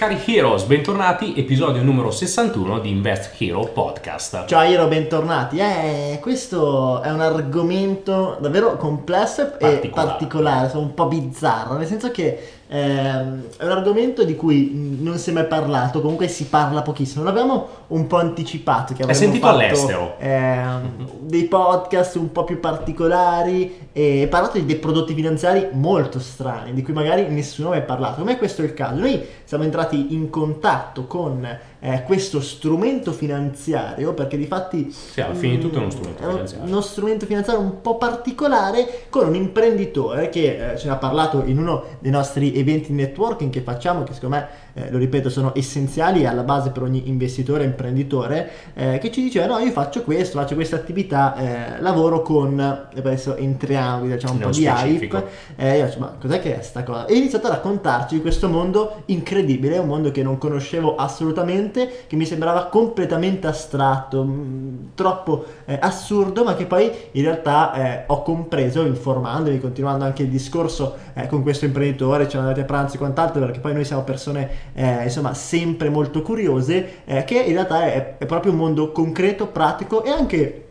Cari 0.00 0.18
Heroes, 0.24 0.62
bentornati, 0.62 1.34
episodio 1.36 1.82
numero 1.82 2.10
61 2.10 2.78
di 2.78 2.88
Invest 2.88 3.38
Hero 3.38 3.64
Podcast. 3.66 4.46
Ciao 4.46 4.62
Hero, 4.62 4.86
bentornati. 4.86 5.58
Eh, 5.58 6.16
questo 6.22 7.02
è 7.02 7.10
un 7.10 7.20
argomento 7.20 8.38
davvero 8.40 8.78
complesso 8.78 9.42
e 9.42 9.44
Particolare. 9.44 10.08
particolare, 10.08 10.78
un 10.78 10.94
po' 10.94 11.04
bizzarro, 11.04 11.76
nel 11.76 11.86
senso 11.86 12.10
che 12.10 12.59
ehm, 12.70 13.42
è 13.56 13.64
un 13.64 13.70
argomento 13.70 14.22
di 14.24 14.36
cui 14.36 14.96
non 15.00 15.18
si 15.18 15.30
è 15.30 15.32
mai 15.32 15.46
parlato, 15.46 16.00
comunque 16.00 16.28
si 16.28 16.46
parla 16.46 16.82
pochissimo. 16.82 17.24
L'abbiamo 17.24 17.68
un 17.88 18.06
po' 18.06 18.18
anticipato. 18.18 18.94
Che 18.94 19.02
È 19.04 19.12
sentito 19.12 19.46
fatto, 19.46 19.58
all'estero. 19.58 20.14
ehm, 20.18 21.08
dei 21.26 21.44
podcast 21.44 22.14
un 22.16 22.30
po' 22.32 22.44
più 22.44 22.60
particolari 22.60 23.88
e 23.92 24.26
parlato 24.30 24.58
di 24.58 24.64
dei 24.64 24.76
prodotti 24.76 25.14
finanziari 25.14 25.68
molto 25.72 26.20
strani, 26.20 26.72
di 26.72 26.82
cui 26.82 26.92
magari 26.92 27.26
nessuno 27.28 27.68
ha 27.68 27.72
mai 27.72 27.82
parlato. 27.82 28.20
Come 28.20 28.38
questo 28.38 28.62
è 28.62 28.64
il 28.64 28.74
caso. 28.74 29.00
Noi 29.00 29.20
siamo 29.44 29.64
entrati 29.64 30.14
in 30.14 30.30
contatto 30.30 31.06
con 31.06 31.46
eh, 31.80 32.02
questo 32.04 32.40
strumento 32.40 33.10
finanziario 33.12 34.12
perché 34.14 34.36
di 34.36 34.46
fatti 34.46 34.90
Sì, 34.92 35.20
alla 35.20 35.34
fine 35.34 35.56
di 35.56 35.60
tutto 35.62 35.78
è 35.78 35.80
uno 35.80 35.90
strumento 35.90 36.22
è 36.22 36.26
un- 36.26 36.32
finanziario. 36.32 36.66
uno 36.68 36.80
strumento 36.82 37.26
finanziario 37.26 37.62
un 37.62 37.80
po' 37.80 37.96
particolare 37.96 39.04
con 39.08 39.26
un 39.26 39.34
imprenditore 39.34 40.28
che 40.28 40.72
eh, 40.72 40.78
ce 40.78 40.86
ne 40.86 40.92
ha 40.92 40.96
parlato 40.96 41.42
in 41.46 41.58
uno 41.58 41.84
dei 41.98 42.10
nostri 42.10 42.54
eventi 42.54 42.88
di 42.88 42.94
networking 43.02 43.50
che 43.50 43.62
facciamo 43.62 44.02
che 44.04 44.12
secondo 44.12 44.36
me 44.36 44.48
eh, 44.74 44.90
lo 44.90 44.98
ripeto 44.98 45.28
sono 45.28 45.52
essenziali 45.54 46.26
alla 46.26 46.42
base 46.42 46.70
per 46.70 46.82
ogni 46.82 47.08
investitore 47.08 47.62
e 47.62 47.66
imprenditore 47.66 48.50
eh, 48.74 48.98
che 48.98 49.10
ci 49.10 49.22
diceva 49.22 49.46
no 49.46 49.58
io 49.58 49.70
faccio 49.70 50.02
questo 50.02 50.38
faccio 50.38 50.54
questa 50.54 50.76
attività 50.76 51.36
eh, 51.36 51.80
lavoro 51.80 52.22
con 52.22 52.58
adesso 52.60 53.36
entriamo 53.36 54.06
diciamo 54.06 54.32
un 54.32 54.38
Nello 54.38 54.50
po' 54.50 54.56
di 54.56 54.64
specifico. 54.64 55.16
hype 55.16 55.28
eh, 55.56 55.78
io 55.78 55.86
faccio, 55.86 55.98
ma 55.98 56.16
cos'è 56.20 56.40
che 56.40 56.58
è 56.58 56.62
sta 56.62 56.82
cosa? 56.82 57.06
E 57.06 57.14
ha 57.14 57.16
iniziato 57.16 57.46
a 57.46 57.50
raccontarci 57.50 58.14
di 58.14 58.20
questo 58.20 58.48
mondo 58.48 59.02
incredibile, 59.06 59.78
un 59.78 59.86
mondo 59.86 60.10
che 60.10 60.22
non 60.22 60.38
conoscevo 60.38 60.96
assolutamente, 60.96 62.04
che 62.06 62.16
mi 62.16 62.24
sembrava 62.24 62.66
completamente 62.66 63.46
astratto, 63.46 64.24
mh, 64.24 64.90
troppo 64.94 65.44
eh, 65.64 65.78
assurdo, 65.80 66.44
ma 66.44 66.54
che 66.54 66.66
poi 66.66 66.90
in 67.12 67.22
realtà 67.22 67.72
eh, 67.74 68.04
ho 68.06 68.22
compreso 68.22 68.84
informandomi, 68.84 69.60
continuando 69.60 70.04
anche 70.04 70.22
il 70.22 70.28
discorso 70.28 70.96
eh, 71.14 71.26
con 71.26 71.42
questo 71.42 71.64
imprenditore, 71.64 72.28
ci 72.28 72.36
andati 72.36 72.60
a 72.60 72.64
pranzo 72.64 72.94
e 72.96 72.98
quant'altro, 72.98 73.40
perché 73.40 73.60
poi 73.60 73.74
noi 73.74 73.84
siamo 73.84 74.02
persone 74.02 74.59
eh, 74.74 75.04
insomma 75.04 75.34
sempre 75.34 75.88
molto 75.88 76.22
curiose, 76.22 77.02
eh, 77.04 77.24
che 77.24 77.38
in 77.40 77.52
realtà 77.52 77.84
è, 77.92 78.16
è 78.18 78.26
proprio 78.26 78.52
un 78.52 78.58
mondo 78.58 78.92
concreto, 78.92 79.46
pratico 79.48 80.04
e 80.04 80.10
anche 80.10 80.64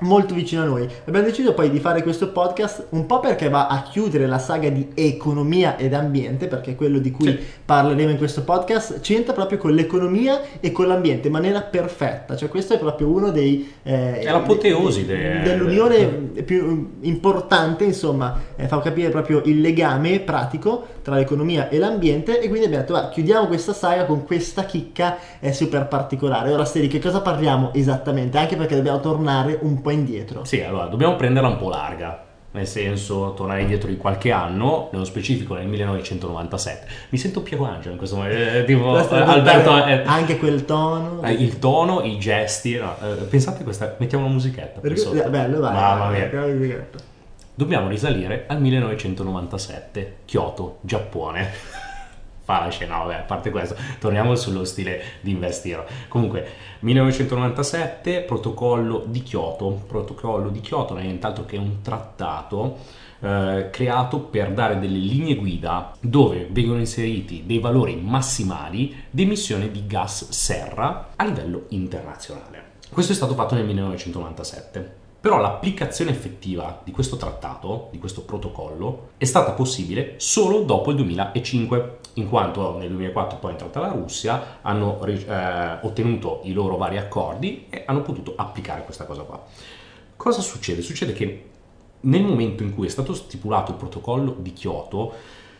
molto 0.00 0.34
vicino 0.34 0.60
a 0.60 0.64
noi. 0.66 0.86
Abbiamo 1.06 1.26
deciso 1.26 1.54
poi 1.54 1.70
di 1.70 1.78
fare 1.78 2.02
questo 2.02 2.28
podcast 2.30 2.88
un 2.90 3.06
po' 3.06 3.20
perché 3.20 3.48
va 3.48 3.68
a 3.68 3.82
chiudere 3.82 4.26
la 4.26 4.38
saga 4.38 4.68
di 4.68 4.88
economia 4.92 5.78
ed 5.78 5.94
ambiente, 5.94 6.46
perché 6.46 6.74
quello 6.74 6.98
di 6.98 7.10
cui 7.10 7.28
Sì. 7.28 7.38
parleremo 7.64 8.10
in 8.10 8.18
questo 8.18 8.42
podcast 8.42 9.00
c'entra 9.00 9.32
proprio 9.32 9.56
con 9.56 9.72
l'economia 9.72 10.40
e 10.60 10.72
con 10.72 10.88
l'ambiente 10.88 11.28
in 11.28 11.32
maniera 11.32 11.62
perfetta. 11.62 12.36
Cioè 12.36 12.50
questo 12.50 12.74
è 12.74 12.78
proprio 12.78 13.06
uno 13.08 13.30
dei... 13.30 13.72
eh, 13.82 14.18
È 14.18 14.30
l'apoteosi 14.30 15.06
de- 15.06 15.16
de- 15.16 15.42
dell'unione 15.42 16.06
più 16.44 16.96
importante, 17.00 17.84
insomma, 17.84 18.38
eh, 18.56 18.66
fa 18.66 18.80
capire 18.80 19.08
proprio 19.08 19.40
il 19.46 19.60
legame 19.60 20.20
pratico 20.20 20.86
tra 21.04 21.16
l'economia 21.16 21.68
e 21.68 21.78
l'ambiente 21.78 22.40
e 22.40 22.48
quindi 22.48 22.64
abbiamo 22.66 22.82
detto, 22.84 22.94
"Va, 22.98 23.10
chiudiamo 23.10 23.46
questa 23.46 23.74
saga 23.74 24.06
con 24.06 24.24
questa 24.24 24.64
chicca 24.64 25.18
eh, 25.38 25.52
super 25.52 25.86
particolare. 25.86 26.50
Ora 26.50 26.64
Seri, 26.64 26.88
che 26.88 26.98
cosa 26.98 27.20
parliamo 27.20 27.72
esattamente? 27.74 28.38
Anche 28.38 28.56
perché 28.56 28.74
dobbiamo 28.74 29.00
tornare 29.00 29.58
un 29.60 29.80
po' 29.82 29.90
indietro. 29.90 30.44
Sì, 30.44 30.62
allora, 30.62 30.86
dobbiamo 30.86 31.14
prenderla 31.16 31.48
un 31.50 31.58
po' 31.58 31.68
larga. 31.68 32.22
Nel 32.54 32.68
senso, 32.68 33.34
tornare 33.34 33.62
indietro 33.62 33.88
di 33.88 33.96
qualche 33.96 34.30
anno, 34.30 34.88
nello 34.92 35.04
specifico 35.04 35.54
nel 35.54 35.66
1997. 35.66 36.86
Mi 37.08 37.18
sento 37.18 37.42
Piero 37.42 37.64
Angelo 37.64 37.90
in 37.92 37.98
questo 37.98 38.14
momento. 38.14 38.36
eh, 38.36 38.64
tipo 38.64 38.96
eh, 38.96 39.16
Alberto. 39.22 39.84
eh, 39.84 40.02
anche 40.06 40.38
quel 40.38 40.64
tono. 40.64 41.20
eh, 41.24 41.32
il 41.32 41.58
tono, 41.58 42.02
i 42.02 42.16
gesti. 42.18 42.76
no, 42.76 42.94
eh, 43.02 43.24
pensate 43.24 43.60
a 43.60 43.64
questa. 43.64 43.96
Mettiamo 43.98 44.24
una 44.24 44.32
musichetta. 44.34 44.78
per 44.78 44.92
Perché- 44.94 45.28
bello, 45.30 45.58
vai. 45.60 45.72
Mamma 45.74 46.08
mia. 46.10 46.30
Dobbiamo 47.56 47.86
risalire 47.86 48.46
al 48.48 48.60
1997, 48.60 50.16
Kyoto, 50.24 50.78
Giappone. 50.80 51.48
Fa 52.42 52.64
la 52.64 52.68
scena, 52.68 52.98
vabbè, 52.98 53.14
a 53.14 53.20
parte 53.20 53.50
questo, 53.50 53.76
torniamo 54.00 54.34
sullo 54.34 54.64
stile 54.64 55.00
di 55.20 55.30
investire. 55.30 55.86
Comunque, 56.08 56.46
1997, 56.80 58.22
protocollo 58.22 59.04
di 59.06 59.22
Kyoto. 59.22 59.84
Protocollo 59.86 60.48
di 60.48 60.60
Kyoto 60.60 60.94
non 60.94 61.04
è 61.04 61.06
nient'altro 61.06 61.46
che 61.46 61.56
un 61.56 61.80
trattato 61.80 62.78
eh, 63.20 63.68
creato 63.70 64.18
per 64.18 64.52
dare 64.52 64.80
delle 64.80 64.98
linee 64.98 65.36
guida 65.36 65.92
dove 66.00 66.48
vengono 66.50 66.80
inseriti 66.80 67.44
dei 67.46 67.60
valori 67.60 67.94
massimali 67.94 69.04
di 69.08 69.22
emissione 69.22 69.70
di 69.70 69.86
gas 69.86 70.28
serra 70.30 71.10
a 71.14 71.24
livello 71.24 71.66
internazionale. 71.68 72.72
Questo 72.90 73.12
è 73.12 73.14
stato 73.14 73.34
fatto 73.34 73.54
nel 73.54 73.64
1997. 73.64 75.02
Però 75.24 75.38
l'applicazione 75.38 76.10
effettiva 76.10 76.82
di 76.84 76.90
questo 76.90 77.16
trattato, 77.16 77.88
di 77.90 77.98
questo 77.98 78.24
protocollo, 78.24 79.12
è 79.16 79.24
stata 79.24 79.52
possibile 79.52 80.16
solo 80.18 80.64
dopo 80.64 80.90
il 80.90 80.96
2005, 80.96 81.98
in 82.14 82.28
quanto 82.28 82.76
nel 82.76 82.88
2004 82.90 83.38
poi 83.38 83.48
è 83.48 83.52
entrata 83.54 83.80
la 83.80 83.94
Russia, 83.94 84.58
hanno 84.60 85.02
eh, 85.02 85.78
ottenuto 85.80 86.40
i 86.42 86.52
loro 86.52 86.76
vari 86.76 86.98
accordi 86.98 87.68
e 87.70 87.84
hanno 87.86 88.02
potuto 88.02 88.34
applicare 88.36 88.84
questa 88.84 89.06
cosa 89.06 89.22
qua. 89.22 89.42
Cosa 90.14 90.42
succede? 90.42 90.82
Succede 90.82 91.14
che 91.14 91.44
nel 92.00 92.22
momento 92.22 92.62
in 92.62 92.74
cui 92.74 92.86
è 92.86 92.90
stato 92.90 93.14
stipulato 93.14 93.70
il 93.70 93.78
protocollo 93.78 94.36
di 94.38 94.52
Kyoto, 94.52 95.14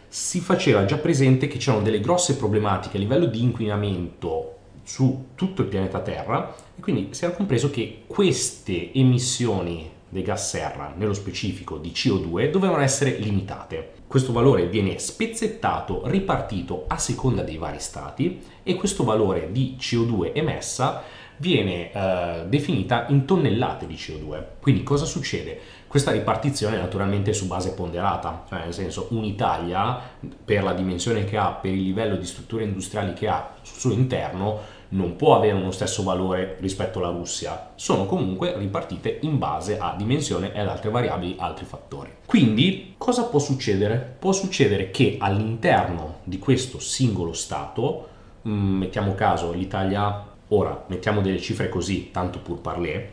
si 0.08 0.40
faceva 0.40 0.84
già 0.84 0.98
presente 0.98 1.48
che 1.48 1.56
c'erano 1.56 1.82
delle 1.82 2.00
grosse 2.00 2.36
problematiche 2.36 2.98
a 2.98 3.00
livello 3.00 3.24
di 3.24 3.42
inquinamento 3.42 4.53
su 4.84 5.28
tutto 5.34 5.62
il 5.62 5.68
pianeta 5.68 6.00
Terra 6.00 6.54
e 6.76 6.80
quindi 6.80 7.08
si 7.10 7.24
era 7.24 7.34
compreso 7.34 7.70
che 7.70 8.04
queste 8.06 8.92
emissioni 8.92 9.90
dei 10.08 10.22
gas 10.22 10.48
serra, 10.48 10.94
nello 10.96 11.12
specifico 11.12 11.76
di 11.76 11.90
CO2, 11.90 12.50
dovevano 12.50 12.82
essere 12.82 13.16
limitate. 13.16 13.94
Questo 14.06 14.32
valore 14.32 14.68
viene 14.68 14.98
spezzettato, 15.00 16.02
ripartito 16.04 16.84
a 16.86 16.98
seconda 16.98 17.42
dei 17.42 17.56
vari 17.56 17.80
stati 17.80 18.40
e 18.62 18.76
questo 18.76 19.02
valore 19.02 19.50
di 19.50 19.76
CO2 19.76 20.32
emessa 20.32 21.02
viene 21.38 21.90
eh, 21.90 22.44
definita 22.46 23.06
in 23.08 23.24
tonnellate 23.24 23.88
di 23.88 23.94
CO2. 23.94 24.44
Quindi 24.60 24.84
cosa 24.84 25.04
succede? 25.04 25.58
Questa 25.94 26.10
ripartizione 26.10 26.74
è 26.74 26.80
naturalmente 26.80 27.32
su 27.32 27.46
base 27.46 27.72
ponderata, 27.72 28.42
cioè 28.48 28.64
nel 28.64 28.74
senso 28.74 29.06
un'Italia 29.10 29.96
per 30.44 30.64
la 30.64 30.72
dimensione 30.72 31.22
che 31.22 31.36
ha, 31.36 31.52
per 31.52 31.70
il 31.70 31.84
livello 31.84 32.16
di 32.16 32.26
strutture 32.26 32.64
industriali 32.64 33.12
che 33.12 33.28
ha 33.28 33.54
sul 33.62 33.78
suo 33.78 33.92
interno, 33.92 34.58
non 34.88 35.14
può 35.14 35.36
avere 35.36 35.54
uno 35.54 35.70
stesso 35.70 36.02
valore 36.02 36.56
rispetto 36.58 36.98
alla 36.98 37.16
Russia, 37.16 37.70
sono 37.76 38.06
comunque 38.06 38.58
ripartite 38.58 39.18
in 39.20 39.38
base 39.38 39.78
a 39.78 39.94
dimensione 39.96 40.52
e 40.52 40.58
ad 40.58 40.66
altre 40.66 40.90
variabili, 40.90 41.36
altri 41.38 41.64
fattori. 41.64 42.10
Quindi 42.26 42.96
cosa 42.98 43.26
può 43.26 43.38
succedere? 43.38 44.16
Può 44.18 44.32
succedere 44.32 44.90
che 44.90 45.18
all'interno 45.20 46.16
di 46.24 46.40
questo 46.40 46.80
singolo 46.80 47.32
Stato, 47.32 48.08
mh, 48.42 48.50
mettiamo 48.50 49.14
caso 49.14 49.52
l'Italia, 49.52 50.26
ora 50.48 50.86
mettiamo 50.88 51.20
delle 51.20 51.40
cifre 51.40 51.68
così, 51.68 52.10
tanto 52.10 52.40
pur 52.40 52.58
parler, 52.58 53.12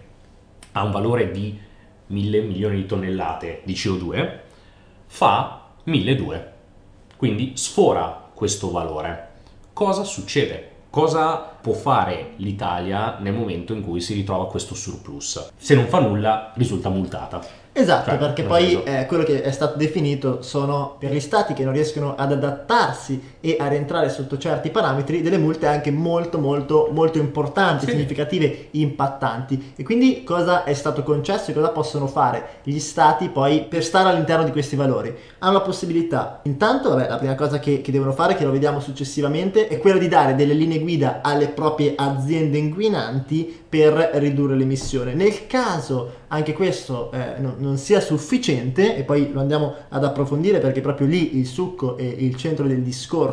ha 0.71 0.81
un 0.83 0.91
valore 0.91 1.29
di 1.29 1.69
1000 2.11 2.41
milioni 2.41 2.75
di 2.75 2.85
tonnellate 2.85 3.61
di 3.63 3.73
CO2, 3.73 4.39
fa 5.07 5.69
1200, 5.83 6.49
quindi 7.17 7.53
sfora 7.55 8.29
questo 8.33 8.71
valore. 8.71 9.29
Cosa 9.73 10.03
succede? 10.03 10.69
Cosa 10.89 11.37
può 11.37 11.73
fare 11.73 12.33
l'Italia 12.37 13.17
nel 13.19 13.33
momento 13.33 13.73
in 13.73 13.81
cui 13.81 14.01
si 14.01 14.13
ritrova 14.13 14.47
questo 14.47 14.75
surplus? 14.75 15.51
Se 15.55 15.73
non 15.73 15.87
fa 15.87 15.99
nulla, 15.99 16.51
risulta 16.55 16.89
multata. 16.89 17.41
Esatto, 17.73 18.09
Cioè, 18.09 18.19
perché 18.19 18.43
poi 18.43 18.83
eh, 18.83 19.05
quello 19.05 19.23
che 19.23 19.41
è 19.41 19.51
stato 19.51 19.77
definito 19.77 20.41
sono 20.41 20.97
per 20.99 21.13
gli 21.13 21.21
stati 21.21 21.53
che 21.53 21.63
non 21.63 21.71
riescono 21.71 22.15
ad 22.15 22.33
adattarsi 22.33 23.30
e 23.41 23.57
a 23.59 23.67
rientrare 23.67 24.09
sotto 24.09 24.37
certi 24.37 24.69
parametri 24.69 25.21
delle 25.21 25.37
multe 25.37 25.65
anche 25.67 25.91
molto 25.91 26.37
molto 26.39 26.89
molto 26.93 27.17
importanti, 27.17 27.85
Sì. 27.85 27.91
significative, 27.91 28.67
impattanti. 28.71 29.73
E 29.75 29.83
quindi 29.83 30.23
cosa 30.23 30.63
è 30.63 30.73
stato 30.73 31.03
concesso 31.03 31.51
e 31.51 31.53
cosa 31.53 31.69
possono 31.69 32.07
fare 32.07 32.59
gli 32.63 32.79
stati 32.79 33.29
poi 33.29 33.65
per 33.67 33.83
stare 33.83 34.09
all'interno 34.09 34.45
di 34.45 34.51
questi 34.51 34.75
valori? 34.75 35.13
Hanno 35.39 35.53
la 35.53 35.61
possibilità, 35.61 36.41
intanto, 36.43 36.89
vabbè, 36.89 37.09
la 37.09 37.17
prima 37.17 37.35
cosa 37.35 37.59
che, 37.59 37.81
che 37.81 37.91
devono 37.91 38.11
fare, 38.13 38.35
che 38.35 38.45
lo 38.45 38.51
vediamo 38.51 38.79
successivamente, 38.79 39.67
è 39.67 39.79
quella 39.79 39.97
di 39.99 40.07
dare 40.07 40.35
delle 40.35 40.53
linee 40.53 40.79
guida 40.79 41.19
alle 41.21 41.47
proprie 41.47 41.93
aziende 41.95 42.57
inquinanti 42.57 43.59
per 43.67 43.93
ridurre 44.15 44.55
l'emissione. 44.55 45.13
Nel 45.13 45.47
caso 45.47 46.19
anche 46.27 46.53
questo 46.53 47.11
eh, 47.11 47.39
no, 47.39 47.55
non 47.57 47.77
sia 47.77 47.99
sufficiente, 47.99 48.95
e 48.95 49.03
poi 49.03 49.31
lo 49.31 49.39
andiamo 49.39 49.73
ad 49.89 50.03
approfondire 50.03 50.59
perché 50.59 50.81
proprio 50.81 51.07
lì 51.07 51.37
il 51.37 51.45
succo 51.45 51.97
e 51.97 52.05
il 52.05 52.35
centro 52.35 52.67
del 52.67 52.81
discorso 52.81 53.29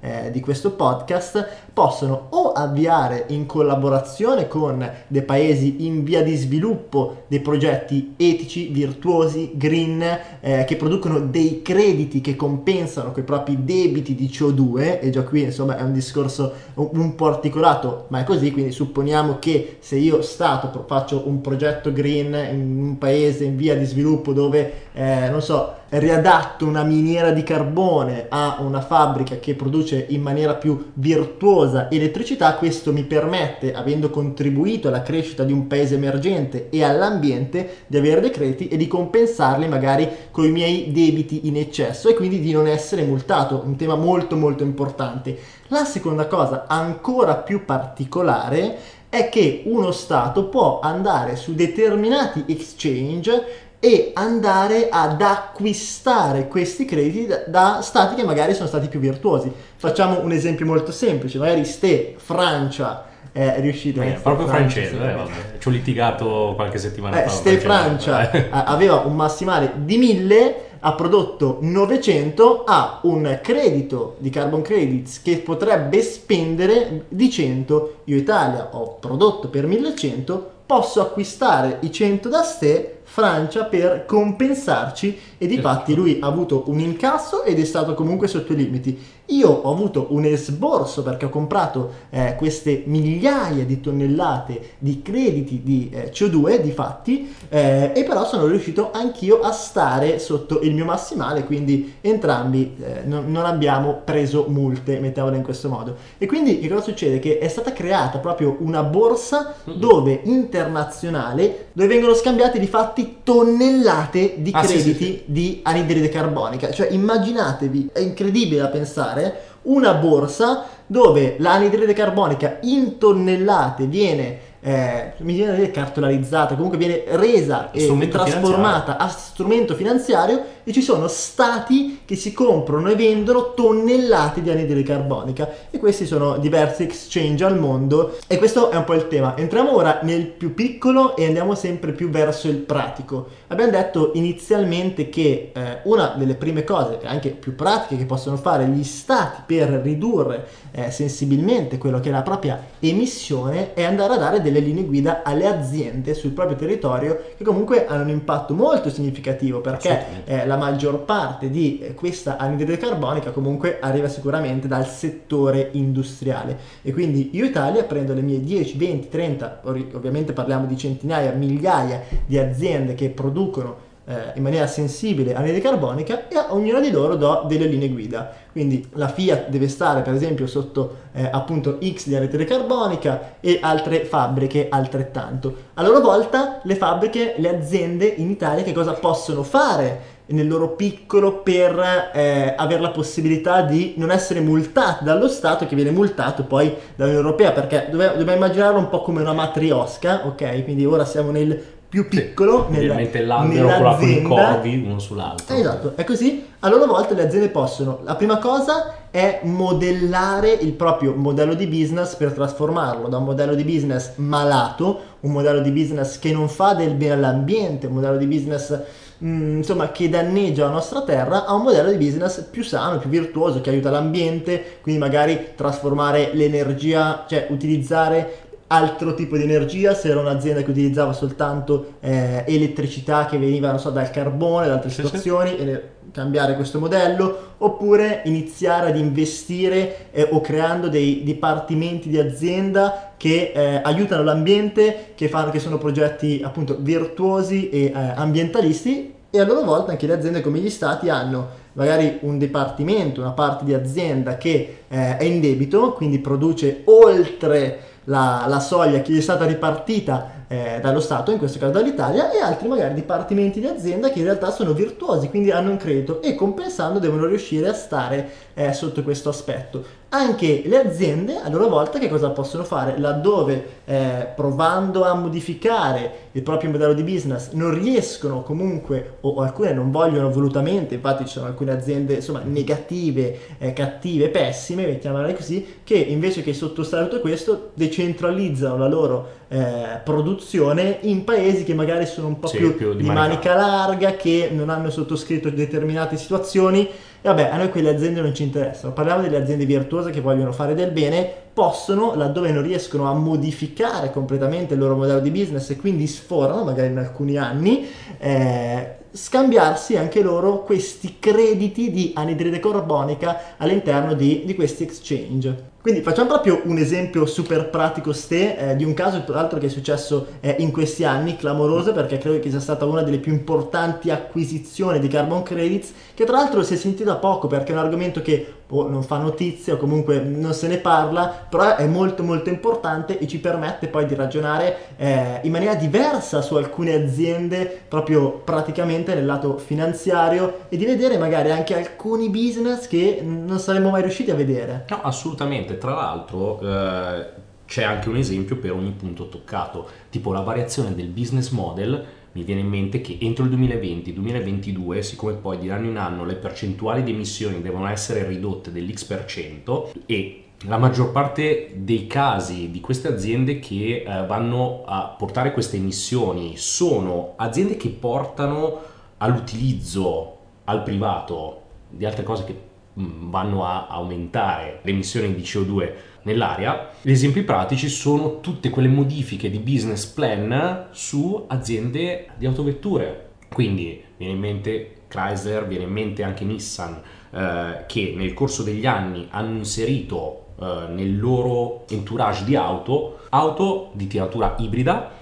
eh, 0.00 0.30
di 0.30 0.40
questo 0.40 0.72
podcast, 0.72 1.46
possono 1.72 2.28
o 2.30 2.52
avviare 2.52 3.24
in 3.28 3.46
collaborazione 3.46 4.48
con 4.48 4.88
dei 5.08 5.22
paesi 5.22 5.86
in 5.86 6.04
via 6.04 6.22
di 6.22 6.34
sviluppo 6.36 7.24
dei 7.26 7.40
progetti 7.40 8.14
etici, 8.16 8.68
virtuosi, 8.68 9.52
green, 9.54 10.02
eh, 10.40 10.64
che 10.64 10.76
producono 10.76 11.18
dei 11.20 11.62
crediti 11.62 12.20
che 12.20 12.36
compensano 12.36 13.12
quei 13.12 13.24
propri 13.24 13.64
debiti 13.64 14.14
di 14.14 14.26
CO2, 14.26 15.00
e 15.00 15.10
già 15.10 15.22
qui 15.22 15.42
insomma 15.42 15.76
è 15.76 15.82
un 15.82 15.92
discorso 15.92 16.52
un, 16.74 16.88
un 16.92 17.14
po' 17.14 17.26
articolato, 17.26 18.06
ma 18.08 18.20
è 18.20 18.24
così, 18.24 18.50
quindi 18.52 18.72
supponiamo 18.72 19.38
che 19.38 19.76
se 19.80 19.96
io 19.96 20.22
Stato 20.22 20.84
faccio 20.86 21.22
un 21.26 21.40
progetto 21.40 21.92
green 21.92 22.34
in 22.52 22.82
un 22.82 22.98
paese 22.98 23.44
in 23.44 23.56
via 23.56 23.76
di 23.76 23.84
sviluppo 23.84 24.32
dove, 24.32 24.72
eh, 24.92 25.28
non 25.28 25.42
so, 25.42 25.84
riadatto 25.88 26.66
una 26.66 26.82
miniera 26.82 27.30
di 27.30 27.42
carbone 27.42 28.26
a 28.28 28.58
una 28.60 28.80
fabbrica 28.80 29.38
che 29.38 29.54
produce 29.54 30.06
in 30.08 30.20
maniera 30.20 30.54
più 30.54 30.90
virtuosa 30.94 31.90
elettricità, 31.90 32.54
questo 32.54 32.92
mi 32.92 33.04
permette, 33.04 33.72
avendo 33.72 34.10
contribuito 34.10 34.88
alla 34.88 35.02
crescita 35.02 35.44
di 35.44 35.52
un 35.52 35.66
paese 35.66 35.94
emergente 35.94 36.68
e 36.70 36.82
all'ambiente, 36.82 37.84
di 37.86 37.96
avere 37.96 38.20
dei 38.20 38.30
crediti 38.30 38.68
e 38.68 38.76
di 38.76 38.88
compensarli 38.88 39.68
magari 39.68 40.08
con 40.30 40.44
i 40.44 40.50
miei 40.50 40.90
debiti 40.90 41.46
in 41.46 41.56
eccesso 41.56 42.08
e 42.08 42.14
quindi 42.14 42.40
di 42.40 42.52
non 42.52 42.66
essere 42.66 43.02
multato, 43.02 43.62
un 43.64 43.76
tema 43.76 43.94
molto 43.94 44.36
molto 44.36 44.64
importante. 44.64 45.38
La 45.68 45.84
seconda 45.84 46.26
cosa 46.26 46.64
ancora 46.66 47.36
più 47.36 47.64
particolare 47.64 48.78
è 49.08 49.28
che 49.28 49.62
uno 49.66 49.92
Stato 49.92 50.48
può 50.48 50.80
andare 50.80 51.36
su 51.36 51.54
determinati 51.54 52.44
exchange 52.48 53.65
e 53.78 54.10
andare 54.14 54.88
ad 54.90 55.20
acquistare 55.20 56.48
questi 56.48 56.84
crediti 56.84 57.26
da, 57.26 57.44
da, 57.46 57.80
stati 57.82 58.14
che 58.14 58.24
magari 58.24 58.54
sono 58.54 58.68
stati 58.68 58.88
più 58.88 59.00
virtuosi. 59.00 59.52
Facciamo 59.76 60.20
un 60.20 60.32
esempio 60.32 60.66
molto 60.66 60.92
semplice, 60.92 61.38
magari 61.38 61.64
ste 61.64 62.14
Francia 62.16 63.06
è 63.36 63.60
riuscito 63.60 64.00
eh, 64.00 64.18
proprio 64.22 64.46
francese, 64.46 64.96
francese 64.96 65.54
eh, 65.56 65.60
ci 65.60 65.68
ho 65.68 65.70
litigato 65.70 66.52
qualche 66.56 66.78
settimana 66.78 67.22
eh, 67.22 67.24
fa. 67.24 67.28
Ste 67.28 67.58
Francia 67.58 68.30
eh. 68.30 68.48
aveva 68.50 69.02
un 69.04 69.14
massimale 69.14 69.72
di 69.76 69.98
1000 69.98 70.60
ha 70.80 70.94
prodotto 70.94 71.58
900 71.60 72.64
ha 72.64 73.00
un 73.02 73.38
credito 73.42 74.16
di 74.18 74.30
carbon 74.30 74.62
credits 74.62 75.20
che 75.20 75.38
potrebbe 75.38 76.00
spendere 76.00 77.04
di 77.08 77.30
100 77.30 77.96
io 78.04 78.16
Italia 78.16 78.68
ho 78.72 78.94
prodotto 78.94 79.48
per 79.48 79.66
1100 79.66 80.50
posso 80.64 81.02
acquistare 81.02 81.78
i 81.80 81.92
100 81.92 82.28
da 82.28 82.42
ste 82.42 82.95
Francia 83.16 83.64
per 83.64 84.04
compensarci 84.04 85.18
e 85.38 85.46
di 85.46 85.58
fatti 85.58 85.94
lui 85.94 86.18
ha 86.20 86.26
avuto 86.26 86.64
un 86.66 86.80
incasso 86.80 87.44
ed 87.44 87.58
è 87.58 87.64
stato 87.64 87.94
comunque 87.94 88.28
sotto 88.28 88.52
i 88.52 88.56
limiti. 88.56 89.02
Io 89.30 89.48
ho 89.48 89.72
avuto 89.72 90.06
un 90.10 90.24
esborso 90.24 91.02
perché 91.02 91.24
ho 91.24 91.30
comprato 91.30 91.90
eh, 92.10 92.36
queste 92.36 92.84
migliaia 92.86 93.64
di 93.64 93.80
tonnellate 93.80 94.74
di 94.78 95.02
crediti 95.02 95.62
di 95.64 95.90
eh, 95.92 96.10
CO2 96.12 96.60
di 96.60 96.70
fatti 96.70 97.34
eh, 97.48 97.90
e 97.92 98.04
però 98.04 98.24
sono 98.24 98.46
riuscito 98.46 98.90
anch'io 98.92 99.40
a 99.40 99.50
stare 99.50 100.20
sotto 100.20 100.60
il 100.60 100.74
mio 100.74 100.84
massimale 100.84 101.44
quindi 101.44 101.94
entrambi 102.02 102.76
eh, 102.80 103.02
non, 103.04 103.30
non, 103.30 103.44
abbiamo 103.44 104.00
preso 104.04 104.46
multe 104.48 105.00
mettiamola 105.00 105.34
in 105.34 105.42
questo 105.42 105.68
modo 105.68 105.96
e 106.18 106.26
quindi 106.26 106.60
che 106.60 106.68
cosa 106.68 106.82
succede? 106.82 107.18
Che 107.18 107.38
è 107.38 107.48
stata 107.48 107.72
creata 107.72 108.18
proprio 108.18 108.56
una 108.60 108.84
borsa 108.84 109.54
dove 109.64 110.20
internazionale 110.22 111.66
dove 111.72 111.88
vengono 111.88 112.14
scambiati 112.14 112.60
di 112.60 112.66
fatti 112.66 113.18
tonnellate 113.24 114.36
di 114.38 114.50
ah, 114.52 114.60
crediti 114.60 114.82
sì, 114.82 114.94
sì, 114.94 115.04
sì. 115.04 115.22
di 115.26 115.60
anidride 115.64 116.08
carbonica 116.08 116.70
cioè 116.70 116.88
immaginatevi 116.90 117.90
è 117.92 117.98
incredibile 117.98 118.60
da 118.60 118.68
pensare 118.68 119.15
fare 119.16 119.40
una 119.62 119.94
borsa 119.94 120.64
dove 120.86 121.36
l'anidride 121.38 121.92
carbonica 121.92 122.58
in 122.62 122.98
tonnellate 122.98 123.86
viene 123.86 124.54
eh, 124.66 125.12
mi 125.18 125.34
viene 125.34 125.70
cartolarizzata, 125.70 126.56
comunque 126.56 126.76
viene 126.76 127.04
resa 127.10 127.70
e 127.70 128.08
trasformata 128.08 128.96
a 128.96 129.06
strumento 129.06 129.76
finanziario 129.76 130.42
e 130.68 130.72
ci 130.72 130.82
sono 130.82 131.06
stati 131.06 132.00
che 132.04 132.16
si 132.16 132.32
comprano 132.32 132.90
e 132.90 132.96
vendono 132.96 133.54
tonnellate 133.54 134.42
di 134.42 134.50
anidride 134.50 134.82
carbonica 134.82 135.48
e 135.70 135.78
questi 135.78 136.06
sono 136.06 136.38
diversi 136.38 136.82
exchange 136.82 137.44
al 137.44 137.56
mondo 137.56 138.18
e 138.26 138.36
questo 138.36 138.70
è 138.72 138.76
un 138.76 138.82
po' 138.82 138.94
il 138.94 139.06
tema. 139.06 139.36
Entriamo 139.36 139.72
ora 139.72 140.00
nel 140.02 140.26
più 140.26 140.54
piccolo 140.54 141.14
e 141.14 141.24
andiamo 141.24 141.54
sempre 141.54 141.92
più 141.92 142.10
verso 142.10 142.48
il 142.48 142.56
pratico. 142.56 143.28
Abbiamo 143.46 143.70
detto 143.70 144.10
inizialmente 144.14 145.08
che 145.08 145.52
eh, 145.54 145.78
una 145.84 146.14
delle 146.16 146.34
prime 146.34 146.64
cose, 146.64 146.98
anche 147.04 147.30
più 147.30 147.54
pratiche, 147.54 147.98
che 147.98 148.06
possono 148.06 148.36
fare 148.36 148.66
gli 148.66 148.82
stati 148.82 149.42
per 149.46 149.68
ridurre 149.68 150.48
eh, 150.72 150.90
sensibilmente 150.90 151.78
quello 151.78 152.00
che 152.00 152.08
è 152.08 152.12
la 152.12 152.22
propria 152.22 152.60
emissione 152.80 153.72
è 153.72 153.84
andare 153.84 154.14
a 154.14 154.18
dare 154.18 154.42
delle 154.42 154.60
linee 154.60 154.84
guida 154.84 155.22
alle 155.22 155.46
aziende 155.46 156.12
sul 156.14 156.32
proprio 156.32 156.56
territorio 156.56 157.22
che 157.36 157.44
comunque 157.44 157.86
hanno 157.86 158.02
un 158.02 158.10
impatto 158.10 158.52
molto 158.52 158.90
significativo 158.90 159.60
perché 159.60 160.24
eh, 160.24 160.46
la 160.46 160.55
maggior 160.56 161.04
parte 161.04 161.50
di 161.50 161.78
eh, 161.78 161.94
questa 161.94 162.36
anidride 162.36 162.76
carbonica 162.76 163.30
comunque 163.30 163.78
arriva 163.80 164.08
sicuramente 164.08 164.66
dal 164.66 164.86
settore 164.86 165.70
industriale 165.72 166.58
e 166.82 166.92
quindi 166.92 167.30
io 167.32 167.44
Italia 167.44 167.84
prendo 167.84 168.14
le 168.14 168.22
mie 168.22 168.40
10, 168.40 168.76
20, 168.76 169.08
30, 169.08 169.60
ovviamente 169.64 170.32
parliamo 170.32 170.66
di 170.66 170.76
centinaia, 170.76 171.32
migliaia 171.32 172.02
di 172.26 172.38
aziende 172.38 172.94
che 172.94 173.10
producono 173.10 173.86
eh, 174.06 174.32
in 174.36 174.42
maniera 174.42 174.66
sensibile 174.66 175.34
all'anidride 175.34 175.60
carbonica 175.60 176.28
e 176.28 176.36
a 176.36 176.54
ognuna 176.54 176.80
di 176.80 176.90
loro 176.90 177.16
do 177.16 177.44
delle 177.48 177.66
linee 177.66 177.88
guida. 177.88 178.32
Quindi 178.52 178.88
la 178.92 179.08
Fiat 179.08 179.48
deve 179.48 179.68
stare 179.68 180.02
per 180.02 180.14
esempio 180.14 180.46
sotto 180.46 180.96
eh, 181.12 181.28
appunto 181.30 181.78
X 181.82 182.06
di 182.06 182.14
anidride 182.14 182.44
carbonica 182.44 183.34
e 183.40 183.58
altre 183.60 184.04
fabbriche 184.04 184.68
altrettanto. 184.70 185.54
A 185.74 185.82
loro 185.82 186.00
volta 186.00 186.60
le 186.62 186.76
fabbriche, 186.76 187.34
le 187.38 187.56
aziende 187.56 188.06
in 188.06 188.30
Italia 188.30 188.62
che 188.62 188.72
cosa 188.72 188.92
possono 188.92 189.42
fare 189.42 190.14
nel 190.26 190.48
loro 190.48 190.70
piccolo 190.70 191.38
per 191.38 192.10
eh, 192.12 192.54
avere 192.56 192.80
la 192.80 192.90
possibilità 192.90 193.62
di 193.62 193.94
non 193.96 194.10
essere 194.10 194.40
multati 194.40 195.04
dallo 195.04 195.28
Stato 195.28 195.66
che 195.66 195.76
viene 195.76 195.90
multato 195.90 196.44
poi 196.44 196.74
dall'Unione 196.96 197.24
Europea 197.24 197.52
perché 197.52 197.86
dobbiamo, 197.90 198.16
dobbiamo 198.16 198.44
immaginarlo 198.44 198.78
un 198.78 198.88
po' 198.88 199.02
come 199.02 199.20
una 199.20 199.32
matriosca 199.32 200.26
ok? 200.26 200.64
Quindi 200.64 200.84
ora 200.84 201.04
siamo 201.04 201.30
nel 201.30 201.74
più 201.88 202.08
piccolo 202.08 202.66
sì, 202.68 202.78
nella, 202.78 202.98
l'albero 203.24 203.96
con 203.96 204.08
i 204.08 204.22
corvi 204.22 204.82
uno 204.84 204.98
sull'altro. 204.98 205.54
Esatto 205.54 205.92
è 205.94 206.04
così. 206.04 206.44
A 206.60 206.68
loro 206.68 206.86
volta 206.86 207.14
le 207.14 207.22
aziende 207.22 207.48
possono 207.48 208.00
la 208.02 208.16
prima 208.16 208.38
cosa 208.38 208.94
è 209.10 209.40
modellare 209.44 210.50
il 210.50 210.72
proprio 210.72 211.14
modello 211.14 211.54
di 211.54 211.66
business 211.68 212.16
per 212.16 212.32
trasformarlo 212.32 213.06
da 213.06 213.18
un 213.18 213.24
modello 213.24 213.54
di 213.54 213.62
business 213.62 214.16
malato 214.16 215.14
un 215.20 215.30
modello 215.30 215.60
di 215.60 215.70
business 215.70 216.18
che 216.18 216.32
non 216.32 216.48
fa 216.48 216.74
del 216.74 216.94
bene 216.94 217.12
all'ambiente 217.12 217.86
un 217.86 217.94
modello 217.94 218.16
di 218.16 218.26
business 218.26 218.78
mh, 219.18 219.28
mm, 219.28 219.56
insomma, 219.58 219.90
che 219.90 220.08
danneggia 220.08 220.64
la 220.66 220.72
nostra 220.72 221.02
terra 221.02 221.44
a 221.44 221.54
un 221.54 221.62
modello 221.62 221.90
di 221.90 221.96
business 221.96 222.42
più 222.50 222.62
sano, 222.62 222.98
più 222.98 223.08
virtuoso, 223.08 223.60
che 223.60 223.70
aiuta 223.70 223.90
l'ambiente, 223.90 224.78
quindi 224.80 225.00
magari 225.00 225.52
trasformare 225.54 226.30
l'energia, 226.34 227.24
cioè 227.28 227.46
utilizzare 227.50 228.44
altro 228.68 229.14
tipo 229.14 229.36
di 229.36 229.44
energia, 229.44 229.94
se 229.94 230.08
era 230.08 230.20
un'azienda 230.20 230.62
che 230.62 230.70
utilizzava 230.70 231.12
soltanto 231.12 231.94
eh, 232.00 232.44
elettricità 232.46 233.26
che 233.26 233.38
veniva 233.38 233.76
so, 233.78 233.90
dal 233.90 234.10
carbone, 234.10 234.66
da 234.66 234.74
altre 234.74 234.90
sì, 234.90 235.02
situazioni, 235.02 235.50
sì. 235.50 235.56
E 235.56 235.94
cambiare 236.12 236.54
questo 236.54 236.78
modello, 236.78 237.54
oppure 237.58 238.22
iniziare 238.24 238.88
ad 238.88 238.96
investire 238.96 240.10
eh, 240.12 240.26
o 240.30 240.40
creando 240.40 240.88
dei 240.88 241.22
dipartimenti 241.22 242.08
di 242.08 242.18
azienda 242.18 243.12
che 243.18 243.52
eh, 243.54 243.80
aiutano 243.82 244.22
l'ambiente, 244.22 245.12
che, 245.14 245.28
fanno, 245.28 245.50
che 245.50 245.58
sono 245.58 245.76
progetti 245.76 246.40
appunto 246.42 246.78
virtuosi 246.80 247.68
e 247.68 247.84
eh, 247.84 247.92
ambientalisti 247.94 249.15
e 249.36 249.40
a 249.40 249.44
loro 249.44 249.62
volta 249.62 249.90
anche 249.90 250.06
le 250.06 250.14
aziende 250.14 250.40
come 250.40 250.58
gli 250.58 250.70
stati 250.70 251.08
hanno 251.08 251.64
magari 251.74 252.18
un 252.22 252.38
dipartimento, 252.38 253.20
una 253.20 253.32
parte 253.32 253.64
di 253.64 253.74
azienda 253.74 254.36
che 254.36 254.84
eh, 254.88 255.16
è 255.18 255.24
in 255.24 255.40
debito, 255.40 255.92
quindi 255.92 256.18
produce 256.18 256.82
oltre 256.84 257.80
la, 258.04 258.46
la 258.48 258.60
soglia 258.60 259.00
che 259.00 259.12
gli 259.12 259.18
è 259.18 259.22
stata 259.22 259.44
ripartita 259.44 260.44
eh, 260.48 260.78
dallo 260.80 261.00
Stato, 261.00 261.32
in 261.32 261.38
questo 261.38 261.58
caso 261.58 261.72
dall'Italia, 261.72 262.30
e 262.30 262.40
altri 262.40 262.68
magari 262.68 262.94
dipartimenti 262.94 263.60
di 263.60 263.66
azienda 263.66 264.10
che 264.10 264.20
in 264.20 264.24
realtà 264.24 264.50
sono 264.50 264.72
virtuosi, 264.72 265.28
quindi 265.28 265.50
hanno 265.50 265.70
un 265.70 265.76
credito 265.76 266.22
e 266.22 266.34
compensando 266.34 266.98
devono 266.98 267.26
riuscire 267.26 267.68
a 267.68 267.74
stare 267.74 268.30
eh, 268.54 268.72
sotto 268.72 269.02
questo 269.02 269.28
aspetto. 269.28 269.84
Anche 270.16 270.62
le 270.64 270.78
aziende 270.78 271.40
a 271.40 271.48
loro 271.48 271.68
volta 271.68 271.98
che 271.98 272.08
cosa 272.08 272.30
possono 272.30 272.64
fare? 272.64 272.98
Laddove 272.98 273.80
eh, 273.84 274.28
provando 274.34 275.04
a 275.04 275.14
modificare 275.14 276.28
il 276.32 276.42
proprio 276.42 276.70
modello 276.70 276.92
di 276.92 277.02
business 277.02 277.50
non 277.52 277.72
riescono 277.72 278.42
comunque 278.42 279.18
o, 279.20 279.30
o 279.30 279.40
alcune 279.42 279.72
non 279.72 279.90
vogliono 279.90 280.30
volutamente, 280.30 280.94
infatti 280.94 281.24
ci 281.24 281.32
sono 281.32 281.46
alcune 281.46 281.72
aziende 281.72 282.14
insomma 282.14 282.42
negative, 282.44 283.38
eh, 283.58 283.72
cattive, 283.72 284.28
pessime, 284.28 284.86
mettiamola 284.86 285.32
così, 285.32 285.80
che 285.84 285.94
invece 285.94 286.42
che 286.42 286.52
sottostare 286.52 287.08
tutto 287.08 287.20
questo 287.20 287.70
decentralizzano 287.74 288.76
la 288.76 288.88
loro 288.88 289.28
eh, 289.48 290.00
produzione 290.02 290.98
in 291.02 291.24
paesi 291.24 291.64
che 291.64 291.74
magari 291.74 292.06
sono 292.06 292.26
un 292.26 292.38
po' 292.38 292.48
Sì, 292.48 292.56
più, 292.56 292.76
più 292.76 292.94
di 292.94 293.02
di 293.02 293.06
manica 293.06 293.24
manica 293.28 293.54
larga, 293.54 294.16
che 294.16 294.50
non 294.52 294.68
hanno 294.70 294.90
sottoscritto 294.90 295.50
determinate 295.50 296.16
situazioni. 296.16 296.88
Vabbè, 297.26 297.48
a 297.50 297.56
noi 297.56 297.70
quelle 297.70 297.90
aziende 297.90 298.20
non 298.20 298.32
ci 298.32 298.44
interessano. 298.44 298.92
Parliamo 298.92 299.20
delle 299.20 299.36
aziende 299.38 299.66
virtuose 299.66 300.10
che 300.10 300.20
vogliono 300.20 300.52
fare 300.52 300.74
del 300.74 300.92
bene, 300.92 301.28
possono, 301.52 302.14
laddove 302.14 302.52
non 302.52 302.62
riescono 302.62 303.10
a 303.10 303.14
modificare 303.14 304.12
completamente 304.12 304.74
il 304.74 304.80
loro 304.80 304.94
modello 304.94 305.18
di 305.18 305.32
business 305.32 305.68
e 305.70 305.76
quindi 305.76 306.06
sforano, 306.06 306.62
magari 306.62 306.92
in 306.92 306.98
alcuni 306.98 307.36
anni, 307.36 307.84
eh, 308.18 308.94
scambiarsi 309.10 309.96
anche 309.96 310.22
loro 310.22 310.62
questi 310.62 311.16
crediti 311.18 311.90
di 311.90 312.12
anidride 312.14 312.60
carbonica 312.60 313.56
all'interno 313.56 314.14
di, 314.14 314.44
di 314.44 314.54
questi 314.54 314.84
exchange. 314.84 315.74
Quindi 315.86 316.02
facciamo 316.02 316.30
proprio 316.30 316.62
un 316.64 316.78
esempio 316.78 317.26
super 317.26 317.70
pratico 317.70 318.12
ste 318.12 318.58
eh, 318.58 318.74
di 318.74 318.82
un 318.82 318.92
caso 318.92 319.22
tra 319.22 319.36
l'altro 319.36 319.60
che 319.60 319.66
è 319.66 319.68
successo 319.68 320.26
eh, 320.40 320.56
in 320.58 320.72
questi 320.72 321.04
anni, 321.04 321.36
clamoroso 321.36 321.92
perché 321.92 322.18
credo 322.18 322.40
che 322.40 322.50
sia 322.50 322.58
stata 322.58 322.84
una 322.84 323.02
delle 323.02 323.18
più 323.18 323.30
importanti 323.30 324.10
acquisizioni 324.10 324.98
di 324.98 325.06
carbon 325.06 325.44
credits, 325.44 325.92
che 326.12 326.24
tra 326.24 326.38
l'altro 326.38 326.64
si 326.64 326.74
è 326.74 326.76
sentita 326.76 327.14
poco 327.14 327.46
perché 327.46 327.70
è 327.70 327.76
un 327.76 327.82
argomento 327.82 328.20
che 328.20 328.54
boh, 328.66 328.88
non 328.88 329.02
fa 329.02 329.18
notizia 329.18 329.74
o 329.74 329.76
comunque 329.76 330.18
non 330.18 330.52
se 330.54 330.66
ne 330.66 330.78
parla, 330.78 331.46
però 331.48 331.76
è 331.76 331.86
molto 331.86 332.22
molto 332.22 332.48
importante 332.48 333.18
e 333.18 333.26
ci 333.26 333.38
permette 333.38 333.86
poi 333.86 334.06
di 334.06 334.14
ragionare 334.14 334.76
eh, 334.96 335.40
in 335.42 335.52
maniera 335.52 335.74
diversa 335.74 336.42
su 336.42 336.56
alcune 336.56 336.94
aziende 336.94 337.82
proprio 337.86 338.32
praticamente 338.32 339.14
nel 339.14 339.24
lato 339.24 339.56
finanziario 339.58 340.64
e 340.68 340.76
di 340.76 340.84
vedere 340.84 341.16
magari 341.16 341.50
anche 341.50 341.76
alcuni 341.76 342.28
business 342.28 342.88
che 342.88 343.20
non 343.22 343.60
saremmo 343.60 343.90
mai 343.90 344.02
riusciti 344.02 344.30
a 344.30 344.34
vedere. 344.34 344.86
No, 344.88 345.00
assolutamente. 345.02 345.75
Tra 345.78 345.94
l'altro 345.94 346.60
eh, 346.60 347.26
c'è 347.66 347.82
anche 347.82 348.08
un 348.08 348.16
esempio 348.16 348.56
per 348.56 348.72
ogni 348.72 348.92
punto 348.92 349.28
toccato, 349.28 349.88
tipo 350.10 350.32
la 350.32 350.40
variazione 350.40 350.94
del 350.94 351.08
business 351.08 351.50
model. 351.50 352.04
Mi 352.32 352.42
viene 352.42 352.60
in 352.60 352.68
mente 352.68 353.00
che 353.00 353.16
entro 353.20 353.44
il 353.44 353.50
2020-2022, 353.56 355.00
siccome 355.00 355.32
poi 355.34 355.58
di 355.58 355.70
anno 355.70 355.86
in 355.88 355.96
anno 355.96 356.24
le 356.24 356.34
percentuali 356.34 357.02
di 357.02 357.12
emissioni 357.12 357.62
devono 357.62 357.88
essere 357.88 358.26
ridotte 358.26 358.70
dell'X% 358.70 359.92
e 360.04 360.42
la 360.64 360.78
maggior 360.78 361.12
parte 361.12 361.72
dei 361.74 362.06
casi 362.06 362.70
di 362.70 362.80
queste 362.80 363.08
aziende 363.08 363.58
che 363.58 364.04
eh, 364.06 364.26
vanno 364.26 364.84
a 364.86 365.14
portare 365.16 365.52
queste 365.52 365.76
emissioni 365.76 366.56
sono 366.56 367.34
aziende 367.36 367.76
che 367.76 367.90
portano 367.90 368.80
all'utilizzo 369.18 370.38
al 370.64 370.82
privato 370.82 371.62
di 371.88 372.04
altre 372.04 372.22
cose 372.22 372.44
che 372.44 372.58
vanno 372.96 373.64
a 373.64 373.86
aumentare 373.88 374.80
le 374.82 374.90
emissioni 374.90 375.34
di 375.34 375.42
CO2 375.42 375.92
nell'aria. 376.22 376.90
Gli 377.00 377.10
esempi 377.10 377.42
pratici 377.42 377.88
sono 377.88 378.40
tutte 378.40 378.70
quelle 378.70 378.88
modifiche 378.88 379.50
di 379.50 379.58
business 379.58 380.06
plan 380.06 380.88
su 380.90 381.44
aziende 381.48 382.28
di 382.36 382.46
autovetture. 382.46 383.30
Quindi 383.52 384.02
viene 384.16 384.34
in 384.34 384.40
mente 384.40 384.92
Chrysler, 385.08 385.66
viene 385.66 385.84
in 385.84 385.92
mente 385.92 386.22
anche 386.22 386.44
Nissan, 386.44 387.00
eh, 387.30 387.84
che 387.86 388.14
nel 388.16 388.34
corso 388.34 388.62
degli 388.62 388.86
anni 388.86 389.28
hanno 389.30 389.56
inserito 389.56 390.46
eh, 390.58 390.86
nel 390.88 391.18
loro 391.18 391.84
entourage 391.88 392.44
di 392.44 392.56
auto 392.56 393.18
auto 393.28 393.90
di 393.92 394.06
tiratura 394.06 394.54
ibrida 394.58 395.12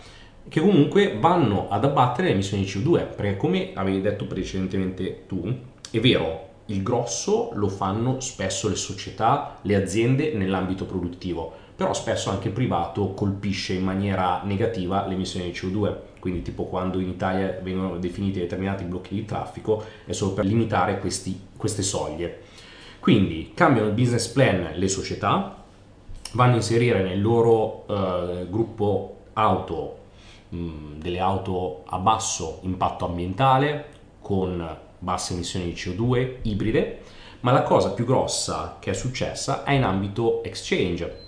che 0.46 0.60
comunque 0.60 1.16
vanno 1.18 1.68
ad 1.68 1.84
abbattere 1.84 2.28
le 2.28 2.34
emissioni 2.34 2.62
di 2.62 2.70
CO2 2.70 3.16
perché 3.16 3.36
come 3.36 3.70
avevi 3.74 4.00
detto 4.00 4.26
precedentemente 4.26 5.24
tu 5.26 5.52
è 5.90 5.98
vero 5.98 6.52
il 6.66 6.82
grosso 6.82 7.50
lo 7.54 7.68
fanno 7.68 8.20
spesso 8.20 8.68
le 8.68 8.76
società, 8.76 9.58
le 9.62 9.74
aziende 9.74 10.32
nell'ambito 10.34 10.84
produttivo 10.84 11.62
però 11.76 11.92
spesso 11.92 12.30
anche 12.30 12.48
il 12.48 12.54
privato 12.54 13.14
colpisce 13.14 13.72
in 13.72 13.82
maniera 13.82 14.42
negativa 14.44 15.06
le 15.06 15.14
emissioni 15.14 15.50
di 15.50 15.58
CO2 15.58 15.96
quindi 16.24 16.40
tipo 16.40 16.64
quando 16.64 17.00
in 17.00 17.10
Italia 17.10 17.58
vengono 17.60 17.98
definiti 17.98 18.38
determinati 18.38 18.84
blocchi 18.84 19.14
di 19.14 19.26
traffico 19.26 19.84
è 20.06 20.12
solo 20.12 20.32
per 20.32 20.46
limitare 20.46 20.98
questi, 20.98 21.38
queste 21.54 21.82
soglie. 21.82 22.40
Quindi 22.98 23.52
cambiano 23.52 23.88
il 23.88 23.92
business 23.92 24.28
plan 24.28 24.70
le 24.72 24.88
società 24.88 25.62
vanno 26.32 26.52
a 26.52 26.56
inserire 26.56 27.02
nel 27.02 27.20
loro 27.20 27.84
eh, 27.86 28.46
gruppo 28.48 29.16
auto 29.34 29.98
mh, 30.48 30.94
delle 30.96 31.18
auto 31.18 31.82
a 31.88 31.98
basso 31.98 32.60
impatto 32.62 33.04
ambientale 33.04 33.88
con 34.22 34.78
basse 35.04 35.34
emissioni 35.34 35.66
di 35.66 35.74
CO2 35.74 36.38
ibride, 36.42 37.02
ma 37.40 37.52
la 37.52 37.62
cosa 37.62 37.92
più 37.92 38.04
grossa 38.04 38.78
che 38.80 38.90
è 38.90 38.94
successa 38.94 39.62
è 39.62 39.72
in 39.72 39.84
ambito 39.84 40.42
exchange. 40.42 41.22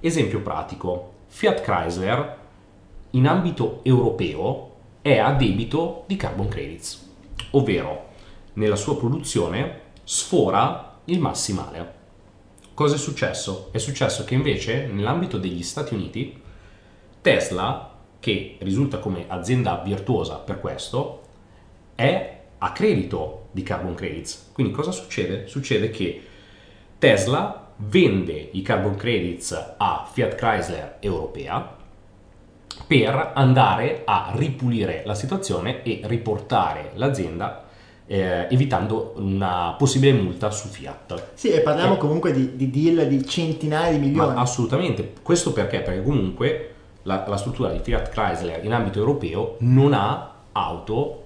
Esempio 0.00 0.40
pratico, 0.40 1.12
Fiat 1.26 1.60
Chrysler 1.60 2.36
in 3.10 3.26
ambito 3.28 3.80
europeo 3.84 4.74
è 5.02 5.18
a 5.18 5.32
debito 5.32 6.04
di 6.06 6.16
carbon 6.16 6.48
credits, 6.48 7.08
ovvero 7.50 8.06
nella 8.54 8.76
sua 8.76 8.96
produzione 8.96 9.80
sfora 10.04 10.98
il 11.04 11.20
massimale. 11.20 11.94
Cosa 12.74 12.94
è 12.94 12.98
successo? 12.98 13.68
È 13.70 13.78
successo 13.78 14.24
che 14.24 14.34
invece 14.34 14.86
nell'ambito 14.86 15.38
degli 15.38 15.62
Stati 15.62 15.94
Uniti 15.94 16.40
Tesla, 17.20 17.92
che 18.20 18.56
risulta 18.60 18.98
come 18.98 19.24
azienda 19.28 19.82
virtuosa 19.84 20.36
per 20.36 20.60
questo, 20.60 21.22
è 21.94 22.37
a 22.58 22.72
credito 22.72 23.46
di 23.52 23.62
carbon 23.62 23.94
credits. 23.94 24.50
Quindi 24.52 24.72
cosa 24.72 24.90
succede? 24.90 25.46
Succede 25.46 25.90
che 25.90 26.22
Tesla 26.98 27.66
vende 27.76 28.48
i 28.52 28.62
carbon 28.62 28.96
credits 28.96 29.74
a 29.76 30.08
Fiat 30.10 30.34
Chrysler 30.34 30.96
europea 31.00 31.76
per 32.86 33.32
andare 33.34 34.02
a 34.04 34.32
ripulire 34.34 35.02
la 35.04 35.14
situazione 35.14 35.82
e 35.82 36.00
riportare 36.04 36.92
l'azienda 36.94 37.64
eh, 38.06 38.46
evitando 38.50 39.14
una 39.16 39.74
possibile 39.76 40.12
multa 40.12 40.50
su 40.50 40.68
Fiat. 40.68 41.32
Sì, 41.34 41.50
e 41.50 41.60
parliamo 41.60 41.94
Eh. 41.94 41.98
comunque 41.98 42.32
di, 42.32 42.56
di 42.56 42.70
deal 42.70 43.06
di 43.06 43.24
centinaia 43.26 43.92
di 43.92 43.98
milioni. 43.98 44.34
Ma 44.34 44.40
assolutamente, 44.40 45.12
questo 45.22 45.52
perché? 45.52 45.80
Perché 45.80 46.02
comunque 46.02 46.74
la, 47.02 47.24
la 47.28 47.36
struttura 47.36 47.70
di 47.70 47.78
Fiat 47.80 48.08
Chrysler 48.08 48.64
in 48.64 48.72
ambito 48.72 48.98
europeo 48.98 49.56
non 49.60 49.92
ha 49.92 50.34
auto 50.52 51.24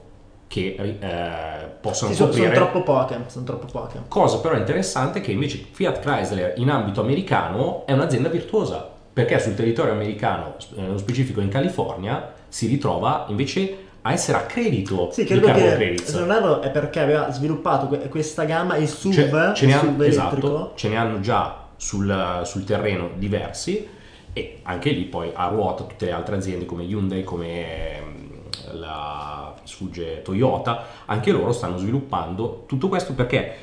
che 0.52 0.75
eh, 0.76 1.66
possano 1.80 2.12
Sì, 2.12 2.18
coprire 2.18 2.54
sono 2.54 2.66
troppo 2.71 2.82
poche, 2.82 3.18
sono 3.28 3.44
troppo 3.47 3.66
poche. 3.73 4.02
Cosa 4.06 4.38
però 4.40 4.54
interessante 4.54 5.21
è 5.21 5.23
che 5.23 5.32
invece 5.32 5.64
Fiat 5.71 6.00
Chrysler 6.00 6.52
in 6.59 6.68
ambito 6.68 7.00
americano 7.00 7.87
è 7.87 7.92
un'azienda 7.92 8.28
virtuosa, 8.28 8.87
perché 9.11 9.38
sul 9.38 9.54
territorio 9.54 9.92
americano, 9.94 10.56
nello 10.75 10.99
specifico 10.99 11.40
in 11.40 11.49
California, 11.49 12.35
si 12.49 12.66
ritrova 12.66 13.25
invece 13.28 13.76
a 14.02 14.12
essere 14.12 14.37
a 14.37 14.42
credito 14.42 15.09
Sì, 15.11 15.23
di 15.23 15.28
credo 15.28 15.47
carbon 15.47 15.68
che 15.71 15.75
credits. 15.76 16.11
se 16.11 16.18
non 16.18 16.30
erro 16.30 16.61
è 16.61 16.71
perché 16.71 17.00
aveva 17.00 17.30
sviluppato 17.32 17.87
que- 17.87 18.09
questa 18.11 18.44
gamma, 18.44 18.76
il 18.76 18.88
SUV, 18.88 19.12
Ce, 19.14 19.30
ce 19.54 19.66
ne 19.66 19.73
SUV 19.73 19.90
hanno, 19.92 20.04
esatto, 20.04 20.73
ce 20.75 20.88
ne 20.90 20.97
hanno 20.99 21.21
già 21.21 21.68
sul, 21.76 22.40
sul 22.44 22.64
terreno 22.64 23.09
diversi 23.14 23.88
e 24.35 24.59
anche 24.64 24.90
lì 24.90 25.04
poi 25.04 25.30
a 25.32 25.47
ruota 25.49 25.85
tutte 25.85 26.04
le 26.04 26.12
altre 26.12 26.37
aziende 26.37 26.66
come 26.66 26.82
Hyundai, 26.82 27.25
come 27.25 27.97
ehm, 27.99 28.30
la 28.73 29.32
sfugge 29.64 30.23
Toyota, 30.23 30.85
anche 31.07 31.33
loro 31.33 31.52
stanno 31.52 31.76
sviluppando 31.76 32.64
tutto 32.66 32.88
questo 32.88 33.14
perché 33.14 33.54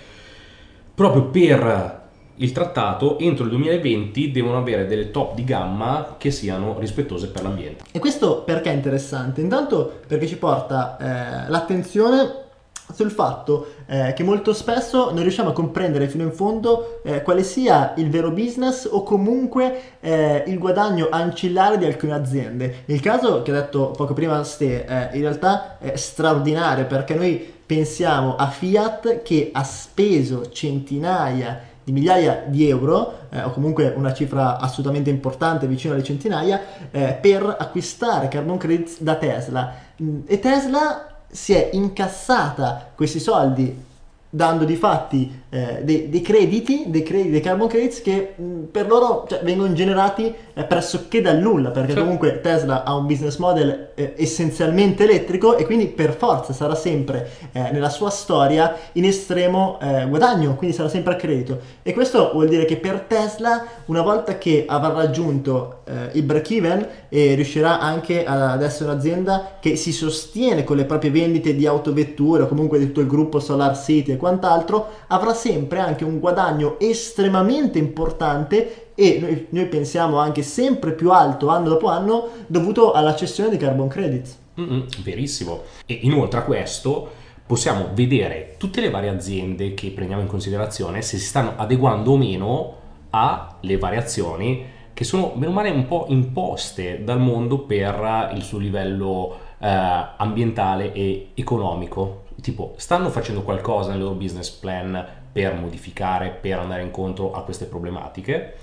proprio 0.94 1.26
per 1.26 1.98
il 2.42 2.52
trattato 2.52 3.18
entro 3.20 3.44
il 3.44 3.50
2020 3.52 4.32
devono 4.32 4.58
avere 4.58 4.86
delle 4.86 5.12
top 5.12 5.34
di 5.34 5.44
gamma 5.44 6.16
che 6.18 6.32
siano 6.32 6.78
rispettose 6.80 7.28
per 7.30 7.44
l'ambiente. 7.44 7.84
E 7.92 8.00
questo 8.00 8.44
perché 8.44 8.72
è 8.72 8.74
interessante? 8.74 9.42
Intanto 9.42 10.00
perché 10.08 10.26
ci 10.26 10.38
porta 10.38 10.98
eh, 10.98 11.50
l'attenzione 11.50 12.48
sul 12.94 13.12
fatto 13.12 13.74
eh, 13.86 14.14
che 14.16 14.24
molto 14.24 14.54
spesso 14.54 15.12
non 15.12 15.22
riusciamo 15.22 15.50
a 15.50 15.54
comprendere 15.54 16.08
fino 16.08 16.24
in 16.24 16.32
fondo 16.32 17.02
eh, 17.04 17.22
quale 17.22 17.44
sia 17.44 17.94
il 17.98 18.10
vero 18.10 18.32
business 18.32 18.88
o 18.90 19.04
comunque 19.04 19.98
eh, 20.00 20.44
il 20.48 20.58
guadagno 20.58 21.08
ancillare 21.10 21.78
di 21.78 21.86
alcune 21.86 22.14
aziende. 22.14 22.84
Il 22.86 23.00
caso 23.00 23.42
che 23.42 23.52
ha 23.52 23.56
detto 23.56 23.92
poco 23.92 24.14
prima 24.14 24.44
Ste 24.44 24.86
eh, 24.86 25.16
in 25.16 25.22
realtà 25.22 25.78
è 25.80 25.96
straordinario 25.96 26.86
perché 26.86 27.16
noi 27.16 27.54
pensiamo 27.66 28.36
a 28.36 28.48
Fiat 28.48 29.22
che 29.22 29.52
ha 29.54 29.64
speso 29.64 30.50
centinaia 30.50 31.68
di 31.84 31.92
migliaia 31.92 32.44
di 32.48 32.68
euro 32.68 33.28
eh, 33.30 33.44
o 33.44 33.52
comunque 33.52 33.94
una 33.96 34.14
cifra 34.14 34.60
assolutamente 34.60 35.10
importante 35.10 35.68
vicino 35.68 35.94
alle 35.94 36.04
centinaia 36.04 36.62
eh, 36.92 37.18
per 37.20 37.56
acquistare 37.58 38.28
carbon 38.28 38.58
credits 38.58 39.02
da 39.02 39.16
Tesla 39.16 39.88
Mm, 40.02 40.22
e 40.28 40.40
Tesla 40.40 41.19
si 41.32 41.54
è 41.54 41.70
incassata 41.74 42.92
questi 42.96 43.20
soldi 43.20 43.88
dando 44.30 44.64
di 44.64 44.76
fatti 44.76 45.42
eh, 45.50 45.80
dei, 45.82 46.10
dei, 46.10 46.22
crediti, 46.22 46.86
dei 46.88 47.02
crediti, 47.02 47.32
dei 47.32 47.42
carbon 47.42 47.68
credits 47.68 48.02
che 48.02 48.34
mh, 48.36 48.66
per 48.72 48.88
loro 48.88 49.26
cioè, 49.28 49.40
vengono 49.42 49.74
generati 49.74 50.32
eh, 50.54 50.64
pressoché 50.64 51.22
dal 51.22 51.40
nulla, 51.40 51.72
perché 51.72 51.94
sì. 51.94 51.98
comunque 51.98 52.40
Tesla 52.40 52.84
ha 52.84 52.94
un 52.96 53.08
business 53.08 53.38
model 53.38 53.90
eh, 53.96 54.14
essenzialmente 54.16 55.06
elettrico 55.06 55.58
e 55.58 55.66
quindi 55.66 55.88
per 55.88 56.16
forza 56.16 56.54
sarà 56.54 56.76
sempre 56.76 57.30
eh, 57.52 57.72
nella 57.72 57.90
sua 57.90 58.12
storia 58.12 58.76
in 58.94 59.06
estremo 59.06 59.80
eh, 59.82 60.06
guadagno, 60.08 60.54
quindi 60.54 60.76
sarà 60.76 60.90
sempre 60.90 61.14
a 61.14 61.16
credito. 61.16 61.60
E 61.82 61.94
questo 61.94 62.30
vuol 62.32 62.48
dire 62.48 62.66
che 62.66 62.78
per 62.78 63.02
Tesla, 63.02 63.66
una 63.86 64.04
volta 64.04 64.38
che 64.38 64.66
avrà 64.68 64.94
raggiunto 64.94 65.80
eh, 65.86 66.10
il 66.14 66.24
break 66.24 66.52
even 66.52 66.88
e 67.10 67.34
riuscirà 67.34 67.80
anche 67.80 68.24
ad 68.24 68.62
essere 68.62 68.92
un'azienda 68.92 69.58
che 69.60 69.76
si 69.76 69.92
sostiene 69.92 70.64
con 70.64 70.78
le 70.78 70.86
proprie 70.86 71.10
vendite 71.10 71.56
di 71.56 71.66
autovetture 71.66 72.44
o 72.44 72.48
comunque 72.48 72.78
di 72.78 72.86
tutto 72.86 73.02
il 73.02 73.08
gruppo 73.08 73.40
Solar 73.40 73.76
City 73.76 74.18
quant'altro, 74.20 74.90
avrà 75.08 75.34
sempre 75.34 75.80
anche 75.80 76.04
un 76.04 76.20
guadagno 76.20 76.80
estremamente 76.80 77.80
importante 77.80 78.92
e 78.94 79.18
noi, 79.20 79.48
noi, 79.50 79.66
pensiamo 79.66 80.18
anche 80.20 80.44
sempre 80.44 80.92
più 80.92 81.12
alto 81.12 81.48
anno 81.48 81.70
dopo 81.70 81.88
anno 81.88 82.28
dovuto 82.46 82.92
alla 82.92 83.16
cessione 83.16 83.50
di 83.50 83.58
carbon 83.58 83.88
credits. 83.88 84.38
Mm-mm, 84.60 84.86
verissimo. 85.04 85.62
E 85.88 86.00
inoltre 86.04 86.40
a 86.40 86.44
questo 86.44 87.10
possiamo 87.50 87.88
vedere 87.94 88.56
tutte 88.58 88.80
le 88.80 88.92
varie 88.92 89.10
aziende 89.10 89.74
che 89.74 89.90
prendiamo 89.90 90.22
in 90.22 90.28
considerazione 90.28 91.02
se 91.02 91.18
si 91.18 91.26
stanno 91.26 91.54
adeguando 91.56 92.12
o 92.12 92.18
meno 92.18 92.76
alle 93.10 93.78
variazioni 93.78 94.78
che 94.94 95.04
sono 95.04 95.32
meno 95.36 95.52
male 95.54 95.70
un 95.70 95.88
po' 95.88 96.06
imposte 96.10 97.04
dal 97.04 97.20
mondo 97.20 97.60
per 97.60 98.32
il 98.36 98.44
suo 98.44 98.60
livello 98.60 99.38
eh, 99.60 99.68
ambientale 99.68 100.92
e 100.94 101.30
economico 101.36 102.26
tipo 102.42 102.74
stanno 102.78 103.10
facendo 103.10 103.42
qualcosa 103.42 103.92
nel 103.92 104.00
loro 104.00 104.16
business 104.16 104.50
plan 104.50 105.06
per 105.32 105.56
modificare, 105.56 106.30
per 106.30 106.60
andare 106.60 106.84
incontro 106.84 107.34
a 107.34 107.44
queste 107.44 107.66
problematiche. 107.66 108.56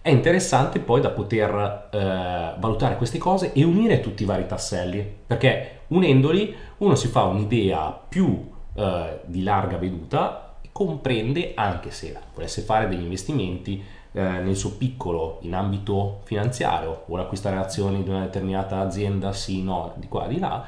È 0.00 0.10
interessante 0.10 0.80
poi 0.80 1.00
da 1.00 1.10
poter 1.10 1.88
eh, 1.92 1.98
valutare 2.58 2.96
queste 2.96 3.18
cose 3.18 3.52
e 3.52 3.62
unire 3.62 4.00
tutti 4.00 4.24
i 4.24 4.26
vari 4.26 4.46
tasselli, 4.46 5.18
perché 5.26 5.82
unendoli 5.88 6.54
uno 6.78 6.96
si 6.96 7.06
fa 7.06 7.22
un'idea 7.24 8.00
più 8.08 8.50
eh, 8.74 9.20
di 9.24 9.44
larga 9.44 9.76
veduta 9.76 10.56
e 10.60 10.70
comprende 10.72 11.52
anche 11.54 11.92
se 11.92 12.16
volesse 12.34 12.62
fare 12.62 12.88
degli 12.88 13.02
investimenti 13.02 13.80
eh, 14.12 14.20
nel 14.20 14.56
suo 14.56 14.72
piccolo 14.72 15.38
in 15.42 15.54
ambito 15.54 16.20
finanziario, 16.24 17.04
vuole 17.06 17.22
acquistare 17.22 17.56
azioni 17.56 18.02
di 18.02 18.10
una 18.10 18.22
determinata 18.22 18.80
azienda, 18.80 19.32
sì, 19.32 19.62
no, 19.62 19.92
di 19.96 20.08
qua, 20.08 20.26
di 20.26 20.40
là, 20.40 20.66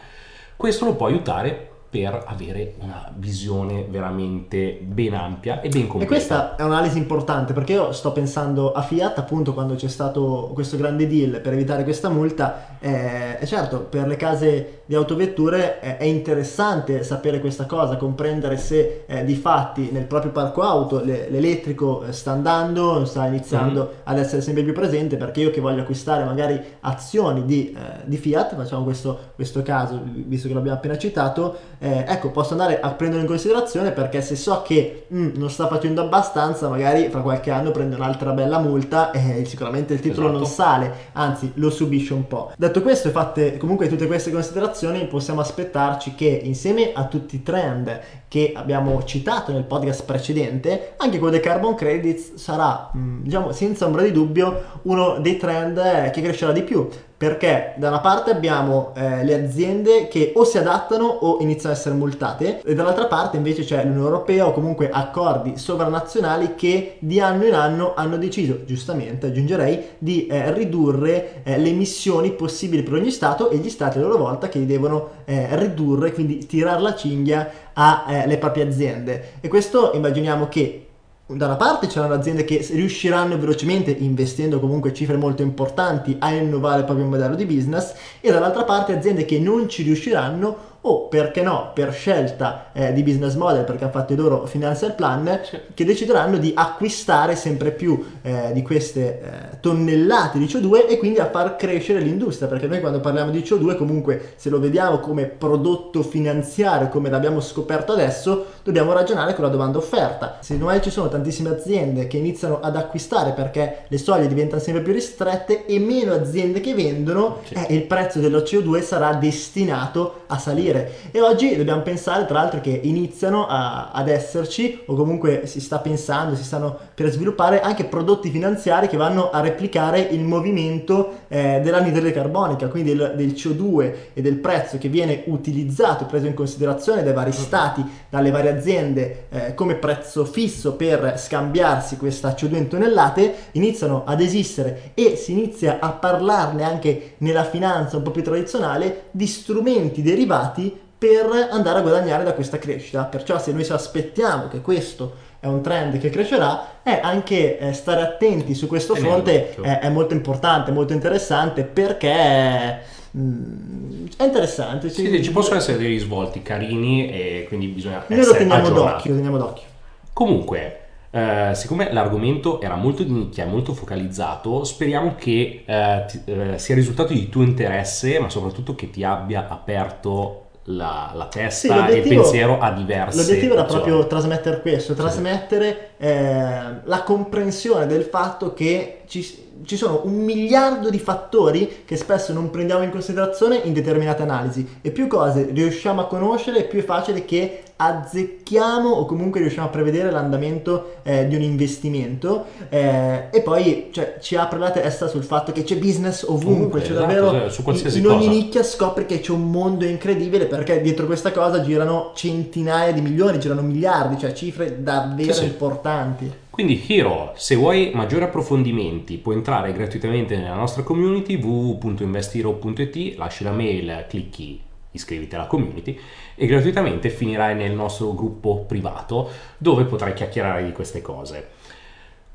questo 0.56 0.84
lo 0.84 0.94
può 0.94 1.06
aiutare 1.06 1.70
per 1.94 2.24
avere 2.26 2.74
una 2.80 3.08
visione 3.14 3.86
veramente 3.88 4.80
ben 4.82 5.14
ampia 5.14 5.60
e 5.60 5.68
ben 5.68 5.86
completa. 5.86 6.02
E 6.02 6.06
questa 6.16 6.56
è 6.56 6.62
un'analisi 6.64 6.98
importante 6.98 7.52
perché 7.52 7.74
io 7.74 7.92
sto 7.92 8.10
pensando 8.10 8.72
a 8.72 8.82
Fiat 8.82 9.16
appunto 9.18 9.54
quando 9.54 9.76
c'è 9.76 9.86
stato 9.86 10.50
questo 10.54 10.76
grande 10.76 11.06
deal 11.06 11.40
per 11.40 11.52
evitare 11.52 11.84
questa 11.84 12.08
multa 12.08 12.78
eh, 12.80 13.38
e 13.38 13.46
certo 13.46 13.78
per 13.78 14.08
le 14.08 14.16
case 14.16 14.82
di 14.86 14.94
autovetture 14.94 15.80
è, 15.80 15.96
è 15.96 16.04
interessante 16.04 17.02
sapere 17.02 17.40
questa 17.40 17.64
cosa, 17.64 17.96
comprendere 17.96 18.56
se 18.56 19.04
eh, 19.06 19.24
di 19.24 19.34
fatti 19.34 19.90
nel 19.92 20.04
proprio 20.04 20.32
parco 20.32 20.62
auto 20.62 21.02
le, 21.02 21.28
l'elettrico 21.30 22.04
eh, 22.04 22.12
sta 22.12 22.32
andando, 22.32 23.04
sta 23.04 23.26
iniziando 23.26 23.82
mm. 23.82 24.00
ad 24.04 24.18
essere 24.18 24.42
sempre 24.42 24.62
più 24.62 24.72
presente 24.72 25.16
perché 25.16 25.40
io 25.40 25.50
che 25.50 25.60
voglio 25.60 25.82
acquistare 25.82 26.24
magari 26.24 26.60
azioni 26.80 27.44
di, 27.44 27.72
eh, 27.72 28.02
di 28.04 28.16
Fiat, 28.16 28.54
facciamo 28.54 28.84
questo, 28.84 29.18
questo 29.34 29.62
caso 29.62 30.00
visto 30.04 30.48
che 30.48 30.54
l'abbiamo 30.54 30.76
appena 30.76 30.98
citato, 30.98 31.56
eh, 31.78 32.04
ecco, 32.06 32.30
posso 32.30 32.52
andare 32.52 32.80
a 32.80 32.90
prenderlo 32.90 33.22
in 33.22 33.28
considerazione 33.28 33.90
perché 33.92 34.20
se 34.22 34.36
so 34.36 34.62
che 34.62 35.06
mm, 35.12 35.30
non 35.36 35.50
sta 35.50 35.66
facendo 35.66 36.02
abbastanza, 36.02 36.68
magari 36.68 37.08
fra 37.08 37.20
qualche 37.20 37.50
anno 37.50 37.70
prende 37.70 37.96
un'altra 37.96 38.32
bella 38.32 38.58
multa 38.58 39.10
e 39.12 39.44
sicuramente 39.44 39.94
il 39.94 40.00
titolo 40.00 40.28
esatto. 40.28 40.38
non 40.38 40.48
sale, 40.48 40.94
anzi 41.12 41.52
lo 41.54 41.70
subisce 41.70 42.12
un 42.12 42.26
po'. 42.26 42.52
Detto 42.56 42.82
questo 42.82 43.08
e 43.08 43.10
fatte 43.10 43.56
comunque 43.56 43.88
tutte 43.88 44.06
queste 44.06 44.30
considerazioni, 44.30 44.72
possiamo 45.06 45.40
aspettarci 45.40 46.14
che 46.14 46.26
insieme 46.26 46.92
a 46.92 47.06
tutti 47.06 47.36
i 47.36 47.42
trend 47.42 48.00
che 48.34 48.50
abbiamo 48.52 49.04
citato 49.04 49.52
nel 49.52 49.62
podcast 49.62 50.02
precedente, 50.02 50.94
anche 50.96 51.18
quello 51.18 51.30
dei 51.30 51.40
carbon 51.40 51.76
credits 51.76 52.34
sarà, 52.34 52.90
mm, 52.96 53.22
diciamo, 53.22 53.52
senza 53.52 53.86
ombra 53.86 54.02
di 54.02 54.10
dubbio 54.10 54.80
uno 54.82 55.18
dei 55.20 55.36
trend 55.36 56.10
che 56.10 56.20
crescerà 56.20 56.50
di 56.50 56.62
più. 56.62 56.88
Perché 57.16 57.74
da 57.76 57.88
una 57.88 58.00
parte 58.00 58.32
abbiamo 58.32 58.92
eh, 58.96 59.24
le 59.24 59.44
aziende 59.44 60.08
che 60.08 60.32
o 60.34 60.44
si 60.44 60.58
adattano 60.58 61.06
o 61.06 61.38
iniziano 61.40 61.74
a 61.74 61.78
essere 61.78 61.94
multate 61.94 62.60
e 62.62 62.74
dall'altra 62.74 63.06
parte 63.06 63.36
invece 63.36 63.62
c'è 63.62 63.84
l'Unione 63.84 64.04
Europea 64.04 64.48
o 64.48 64.52
comunque 64.52 64.90
accordi 64.90 65.56
sovranazionali 65.56 66.56
che 66.56 66.96
di 66.98 67.20
anno 67.20 67.46
in 67.46 67.54
anno 67.54 67.94
hanno 67.94 68.18
deciso, 68.18 68.64
giustamente 68.64 69.28
aggiungerei, 69.28 69.90
di 69.96 70.26
eh, 70.26 70.52
ridurre 70.52 71.44
eh, 71.44 71.56
le 71.56 71.68
emissioni 71.68 72.32
possibili 72.32 72.82
per 72.82 72.94
ogni 72.94 73.12
Stato 73.12 73.48
e 73.48 73.58
gli 73.58 73.70
Stati 73.70 73.98
a 73.98 74.00
loro 74.02 74.18
volta 74.18 74.48
che 74.48 74.66
devono 74.66 75.10
eh, 75.24 75.46
ridurre, 75.52 76.12
quindi 76.12 76.44
tirare 76.46 76.82
la 76.82 76.96
cinghia 76.96 77.48
alle 77.74 78.34
eh, 78.34 78.38
proprie 78.38 78.66
aziende. 78.66 79.32
E 79.40 79.48
questo 79.48 79.92
immaginiamo 79.94 80.48
che 80.48 80.86
da 81.26 81.46
una 81.46 81.56
parte 81.56 81.86
c'erano 81.86 82.12
aziende 82.12 82.44
che 82.44 82.66
riusciranno 82.72 83.38
velocemente, 83.38 83.90
investendo 83.90 84.60
comunque 84.60 84.92
cifre 84.92 85.16
molto 85.16 85.42
importanti, 85.42 86.16
a 86.18 86.32
innovare 86.32 86.80
il 86.80 86.84
proprio 86.84 87.06
modello 87.06 87.34
di 87.34 87.46
business, 87.46 87.94
e 88.20 88.30
dall'altra 88.30 88.64
parte 88.64 88.92
aziende 88.94 89.24
che 89.24 89.38
non 89.38 89.68
ci 89.68 89.82
riusciranno 89.82 90.72
o 90.86 91.08
perché 91.08 91.42
no, 91.42 91.70
per 91.72 91.92
scelta 91.92 92.66
eh, 92.72 92.92
di 92.92 93.02
business 93.02 93.34
model, 93.34 93.64
perché 93.64 93.84
hanno 93.84 93.92
fatto 93.92 94.12
i 94.12 94.16
loro 94.16 94.44
financial 94.46 94.94
plan, 94.94 95.40
che 95.72 95.84
decideranno 95.84 96.36
di 96.36 96.52
acquistare 96.54 97.36
sempre 97.36 97.70
più 97.70 98.04
eh, 98.22 98.50
di 98.52 98.62
queste 98.62 99.20
eh, 99.20 99.60
tonnellate 99.60 100.38
di 100.38 100.44
CO2 100.44 100.86
e 100.88 100.98
quindi 100.98 101.20
a 101.20 101.30
far 101.30 101.56
crescere 101.56 102.00
l'industria, 102.00 102.48
perché 102.48 102.66
noi 102.66 102.80
quando 102.80 103.00
parliamo 103.00 103.30
di 103.30 103.40
CO2 103.40 103.76
comunque 103.76 104.32
se 104.36 104.50
lo 104.50 104.60
vediamo 104.60 104.98
come 104.98 105.24
prodotto 105.24 106.02
finanziario, 106.02 106.88
come 106.88 107.08
l'abbiamo 107.08 107.40
scoperto 107.40 107.92
adesso, 107.92 108.46
dobbiamo 108.62 108.92
ragionare 108.92 109.34
con 109.34 109.44
la 109.44 109.50
domanda 109.50 109.78
offerta. 109.78 110.38
Se 110.40 110.56
noi 110.56 110.82
ci 110.82 110.90
sono 110.90 111.08
tantissime 111.08 111.48
aziende 111.48 112.06
che 112.08 112.18
iniziano 112.18 112.60
ad 112.60 112.76
acquistare 112.76 113.32
perché 113.32 113.84
le 113.88 113.98
soglie 113.98 114.28
diventano 114.28 114.60
sempre 114.60 114.82
più 114.82 114.92
ristrette 114.92 115.64
e 115.64 115.78
meno 115.78 116.12
aziende 116.12 116.60
che 116.60 116.74
vendono, 116.74 117.38
sì. 117.44 117.54
Eh, 117.54 117.74
il 117.74 117.84
prezzo 117.84 118.18
dello 118.20 118.40
CO2 118.40 118.82
sarà 118.82 119.14
destinato 119.14 120.22
a 120.26 120.38
salire 120.38 120.73
dire. 120.74 120.92
E 121.10 121.20
oggi 121.20 121.56
dobbiamo 121.56 121.82
pensare, 121.82 122.26
tra 122.26 122.40
l'altro, 122.40 122.60
che 122.60 122.80
iniziano 122.82 123.46
a, 123.46 123.90
ad 123.92 124.08
esserci, 124.08 124.80
o 124.86 124.94
comunque 124.94 125.46
si 125.46 125.60
sta 125.60 125.78
pensando, 125.78 126.34
si 126.34 126.44
stanno 126.44 126.76
per 126.94 127.10
sviluppare 127.10 127.60
anche 127.60 127.84
prodotti 127.84 128.30
finanziari 128.30 128.88
che 128.88 128.96
vanno 128.96 129.30
a 129.30 129.40
replicare 129.40 130.00
il 130.00 130.20
movimento 130.20 131.22
eh, 131.28 131.60
dell'anidride 131.62 132.12
carbonica, 132.12 132.68
quindi 132.68 132.94
del, 132.94 133.14
del, 133.16 133.30
CO2 133.30 133.92
e 134.14 134.22
del 134.22 134.36
prezzo 134.36 134.78
che 134.78 134.88
viene 134.88 135.22
utilizzato, 135.26 136.06
preso 136.06 136.26
in 136.26 136.34
considerazione 136.34 137.02
dai 137.02 137.12
vari 137.12 137.32
stati, 137.32 137.84
dalle 138.08 138.30
varie 138.30 138.50
aziende 138.50 139.26
eh, 139.30 139.54
come 139.54 139.74
prezzo 139.74 140.24
fisso 140.24 140.74
per 140.74 141.14
scambiarsi 141.18 141.96
questa 141.96 142.34
CO2 142.34 142.56
in 142.56 142.68
tonnellate, 142.68 143.34
iniziano 143.52 144.02
ad 144.04 144.20
esistere 144.20 144.92
e 144.94 145.16
si 145.16 145.32
inizia 145.32 145.78
a 145.80 145.90
parlarne 145.90 146.64
anche 146.64 147.14
nella 147.18 147.44
finanza 147.44 147.96
un 147.96 148.02
po' 148.02 148.10
più 148.10 148.22
tradizionale 148.22 149.04
di 149.10 149.26
strumenti 149.26 150.02
derivati 150.02 150.63
per 151.04 151.48
andare 151.50 151.80
a 151.80 151.82
guadagnare 151.82 152.24
da 152.24 152.32
questa 152.32 152.58
crescita. 152.58 153.04
Perciò 153.04 153.38
se 153.38 153.52
noi 153.52 153.62
ci 153.62 153.72
aspettiamo 153.72 154.48
che 154.48 154.62
questo 154.62 155.12
è 155.38 155.46
un 155.46 155.60
trend 155.60 155.98
che 155.98 156.08
crescerà, 156.08 156.80
è 156.82 157.00
anche 157.02 157.58
eh, 157.58 157.72
stare 157.74 158.00
attenti 158.00 158.54
su 158.54 158.66
questo 158.66 158.94
fronte 158.94 159.54
è, 159.56 159.80
è, 159.80 159.90
molto 159.90 160.14
importante, 160.14 160.72
molto 160.72 160.94
interessante 160.94 161.64
perché 161.64 162.80
mm, 163.14 164.06
è 164.16 164.24
interessante. 164.24 164.88
Sì, 164.88 165.10
sì, 165.10 165.22
ci 165.22 165.30
possono 165.30 165.58
essere 165.58 165.76
dei 165.76 165.88
risvolti 165.88 166.40
carini 166.40 167.10
e 167.10 167.44
quindi 167.48 167.66
bisogna 167.66 168.02
Noi 168.06 168.24
lo 168.24 168.32
teniamo 168.32 168.70
d'occhio, 168.70 169.10
lo 169.10 169.16
teniamo 169.16 169.36
d'occhio. 169.36 169.66
Comunque, 170.12 170.78
Uh, 171.14 171.54
siccome 171.54 171.92
l'argomento 171.92 172.60
era 172.60 172.74
molto 172.74 173.04
di 173.04 173.12
nicchia, 173.12 173.46
molto 173.46 173.72
focalizzato, 173.72 174.64
speriamo 174.64 175.14
che 175.16 175.62
uh, 175.64 176.10
ti, 176.10 176.20
uh, 176.28 176.56
sia 176.56 176.74
risultato 176.74 177.12
di 177.12 177.28
tuo 177.28 177.44
interesse, 177.44 178.18
ma 178.18 178.28
soprattutto 178.28 178.74
che 178.74 178.90
ti 178.90 179.04
abbia 179.04 179.46
aperto 179.48 180.43
la, 180.68 181.12
la 181.14 181.26
testa 181.26 181.86
sì, 181.86 181.92
e 181.92 181.96
il 181.96 182.08
pensiero 182.08 182.58
a 182.58 182.70
diverse 182.72 183.18
l'obiettivo 183.18 183.52
era 183.52 183.64
proprio 183.64 184.06
trasmettere 184.06 184.62
questo 184.62 184.94
trasmettere 184.94 185.90
eh, 185.98 186.80
la 186.84 187.02
comprensione 187.02 187.86
del 187.86 188.04
fatto 188.04 188.54
che 188.54 189.02
ci, 189.06 189.22
ci 189.64 189.76
sono 189.76 190.02
un 190.04 190.14
miliardo 190.14 190.90
di 190.90 190.98
fattori 190.98 191.82
che 191.84 191.96
spesso 191.96 192.32
non 192.32 192.50
prendiamo 192.50 192.82
in 192.82 192.90
considerazione 192.90 193.60
in 193.64 193.72
determinate 193.72 194.22
analisi. 194.22 194.78
E 194.80 194.90
più 194.90 195.06
cose 195.06 195.50
riusciamo 195.52 196.00
a 196.00 196.06
conoscere, 196.06 196.64
più 196.64 196.80
è 196.80 196.84
facile 196.84 197.24
che 197.24 197.62
azzecchiamo 197.76 198.88
o 198.88 199.04
comunque 199.04 199.40
riusciamo 199.40 199.66
a 199.66 199.70
prevedere 199.70 200.10
l'andamento 200.10 200.96
eh, 201.02 201.26
di 201.26 201.34
un 201.34 201.42
investimento 201.42 202.46
eh, 202.68 203.28
e 203.32 203.40
poi 203.42 203.88
cioè, 203.92 204.18
ci 204.20 204.36
apre 204.36 204.58
la 204.58 204.70
testa 204.70 205.08
sul 205.08 205.24
fatto 205.24 205.50
che 205.52 205.64
c'è 205.64 205.76
business 205.76 206.22
ovunque, 206.22 206.52
Ovunque, 206.54 206.80
cioè 206.82 206.90
esatto, 206.92 207.06
davvero 207.06 207.30
cioè, 207.30 207.50
su 207.50 207.62
qualsiasi 207.62 207.98
in 207.98 208.06
ogni 208.06 208.18
cosa. 208.26 208.30
nicchia 208.30 208.62
scopri 208.62 209.06
che 209.06 209.20
c'è 209.20 209.32
un 209.32 209.50
mondo 209.50 209.84
incredibile 209.84 210.46
perché 210.46 210.80
dietro 210.80 211.06
questa 211.06 211.32
cosa 211.32 211.60
girano 211.62 212.12
centinaia 212.14 212.92
di 212.92 213.00
milioni, 213.00 213.38
girano 213.40 213.62
miliardi, 213.62 214.18
cioè 214.18 214.32
cifre 214.32 214.82
davvero 214.82 215.32
Sì, 215.32 215.40
sì. 215.40 215.44
importanti. 215.46 216.32
Quindi 216.50 216.84
Hero, 216.86 217.32
se 217.34 217.56
vuoi 217.56 217.90
maggiori 217.92 218.22
approfondimenti 218.22 219.16
puoi 219.16 219.34
entrare 219.34 219.72
gratuitamente 219.72 220.36
nella 220.36 220.54
nostra 220.54 220.84
community 220.84 221.34
www.investiro.it, 221.42 223.16
lasci 223.16 223.42
la 223.42 223.50
mail, 223.50 224.04
clicchi 224.08 224.60
iscriviti 224.94 225.34
alla 225.34 225.46
community 225.46 225.98
e 226.34 226.46
gratuitamente 226.46 227.10
finirai 227.10 227.54
nel 227.54 227.72
nostro 227.72 228.12
gruppo 228.14 228.64
privato 228.66 229.28
dove 229.58 229.84
potrai 229.84 230.14
chiacchierare 230.14 230.64
di 230.64 230.72
queste 230.72 231.00
cose. 231.02 231.50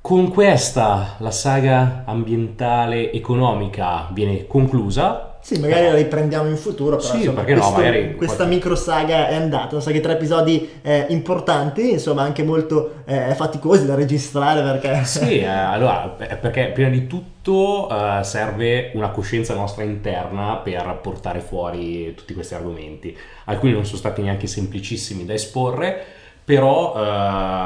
Con 0.02 0.30
questa 0.30 1.16
la 1.18 1.32
saga 1.32 2.04
ambientale 2.06 3.12
economica 3.12 4.08
viene 4.12 4.48
conclusa. 4.48 5.29
Sì, 5.42 5.58
magari 5.58 5.86
la 5.86 5.96
riprendiamo 5.96 6.50
in 6.50 6.58
futuro, 6.58 6.98
però 6.98 7.10
Sì, 7.10 7.18
insomma, 7.20 7.38
perché 7.44 7.54
no, 7.54 7.60
questo- 7.62 7.78
magari 7.80 8.16
questa 8.16 8.36
qualche- 8.36 8.54
micro 8.56 8.76
saga 8.76 9.28
è 9.30 9.36
andata, 9.36 9.80
so 9.80 9.90
che 9.92 10.00
tre 10.02 10.14
episodi 10.14 10.70
eh, 10.82 11.06
importanti, 11.10 11.92
insomma 11.92 12.24
anche 12.24 12.44
molto 12.44 12.96
eh, 13.06 13.34
faticosi 13.36 13.86
da 13.86 13.96
registrare 13.96 14.62
perché... 14.62 15.04
Sì, 15.08 15.40
eh, 15.40 15.48
allora, 15.48 16.16
eh, 16.20 16.36
perché 16.36 16.72
prima 16.74 16.90
di 16.90 17.08
tutto 17.08 17.90
eh, 17.90 18.24
serve 18.24 18.92
una 18.96 19.10
coscienza 19.10 19.54
nostra 19.56 19.84
interna 19.84 20.58
per 20.58 21.00
portare 21.02 21.40
fuori 21.40 22.14
tutti 22.16 22.34
questi 22.34 22.54
argomenti. 22.54 23.18
Alcuni 23.46 23.72
non 23.72 23.86
sono 23.86 23.98
stati 23.98 24.22
neanche 24.22 24.46
semplicissimi 24.46 25.26
da 25.26 25.34
esporre, 25.34 26.04
però 26.50 26.96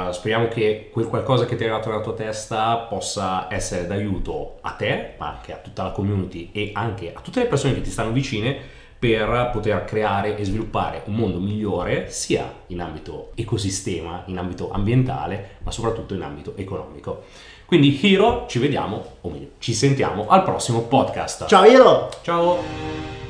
eh, 0.10 0.12
speriamo 0.12 0.50
che 0.50 0.90
quel 0.92 1.08
qualcosa 1.08 1.46
che 1.46 1.56
ti 1.56 1.64
è 1.64 1.68
arrivato 1.68 1.88
nella 1.88 2.02
tua 2.02 2.16
testa 2.16 2.76
possa 2.80 3.48
essere 3.50 3.88
d'aiuto 3.88 4.58
a 4.60 4.72
te, 4.72 5.14
ma 5.18 5.30
anche 5.30 5.54
a 5.54 5.56
tutta 5.56 5.84
la 5.84 5.92
community 5.92 6.50
e 6.52 6.72
anche 6.74 7.14
a 7.16 7.22
tutte 7.22 7.40
le 7.40 7.46
persone 7.46 7.76
che 7.76 7.80
ti 7.80 7.90
stanno 7.90 8.12
vicine 8.12 8.58
per 9.00 9.52
poter 9.54 9.86
creare 9.86 10.36
e 10.36 10.44
sviluppare 10.44 11.04
un 11.06 11.16
mondo 11.16 11.40
migliore 11.40 12.10
sia 12.10 12.54
in 12.68 12.82
ambito 12.82 13.32
ecosistema, 13.36 14.24
in 14.26 14.38
ambito 14.38 14.70
ambientale, 14.70 15.60
ma 15.64 15.72
soprattutto 15.72 16.14
in 16.14 16.22
ambito 16.22 16.52
economico. 16.58 17.24
Quindi 17.64 17.98
Hiro, 18.06 18.48
ci 18.50 18.60
vediamo, 18.60 19.02
o 19.22 19.30
meglio, 19.30 19.52
ci 19.60 19.74
sentiamo 19.74 20.28
al 20.28 20.44
prossimo 20.44 20.82
podcast. 20.82 21.46
Ciao 21.46 21.64
Iro! 21.64 22.10
Ciao! 22.22 23.23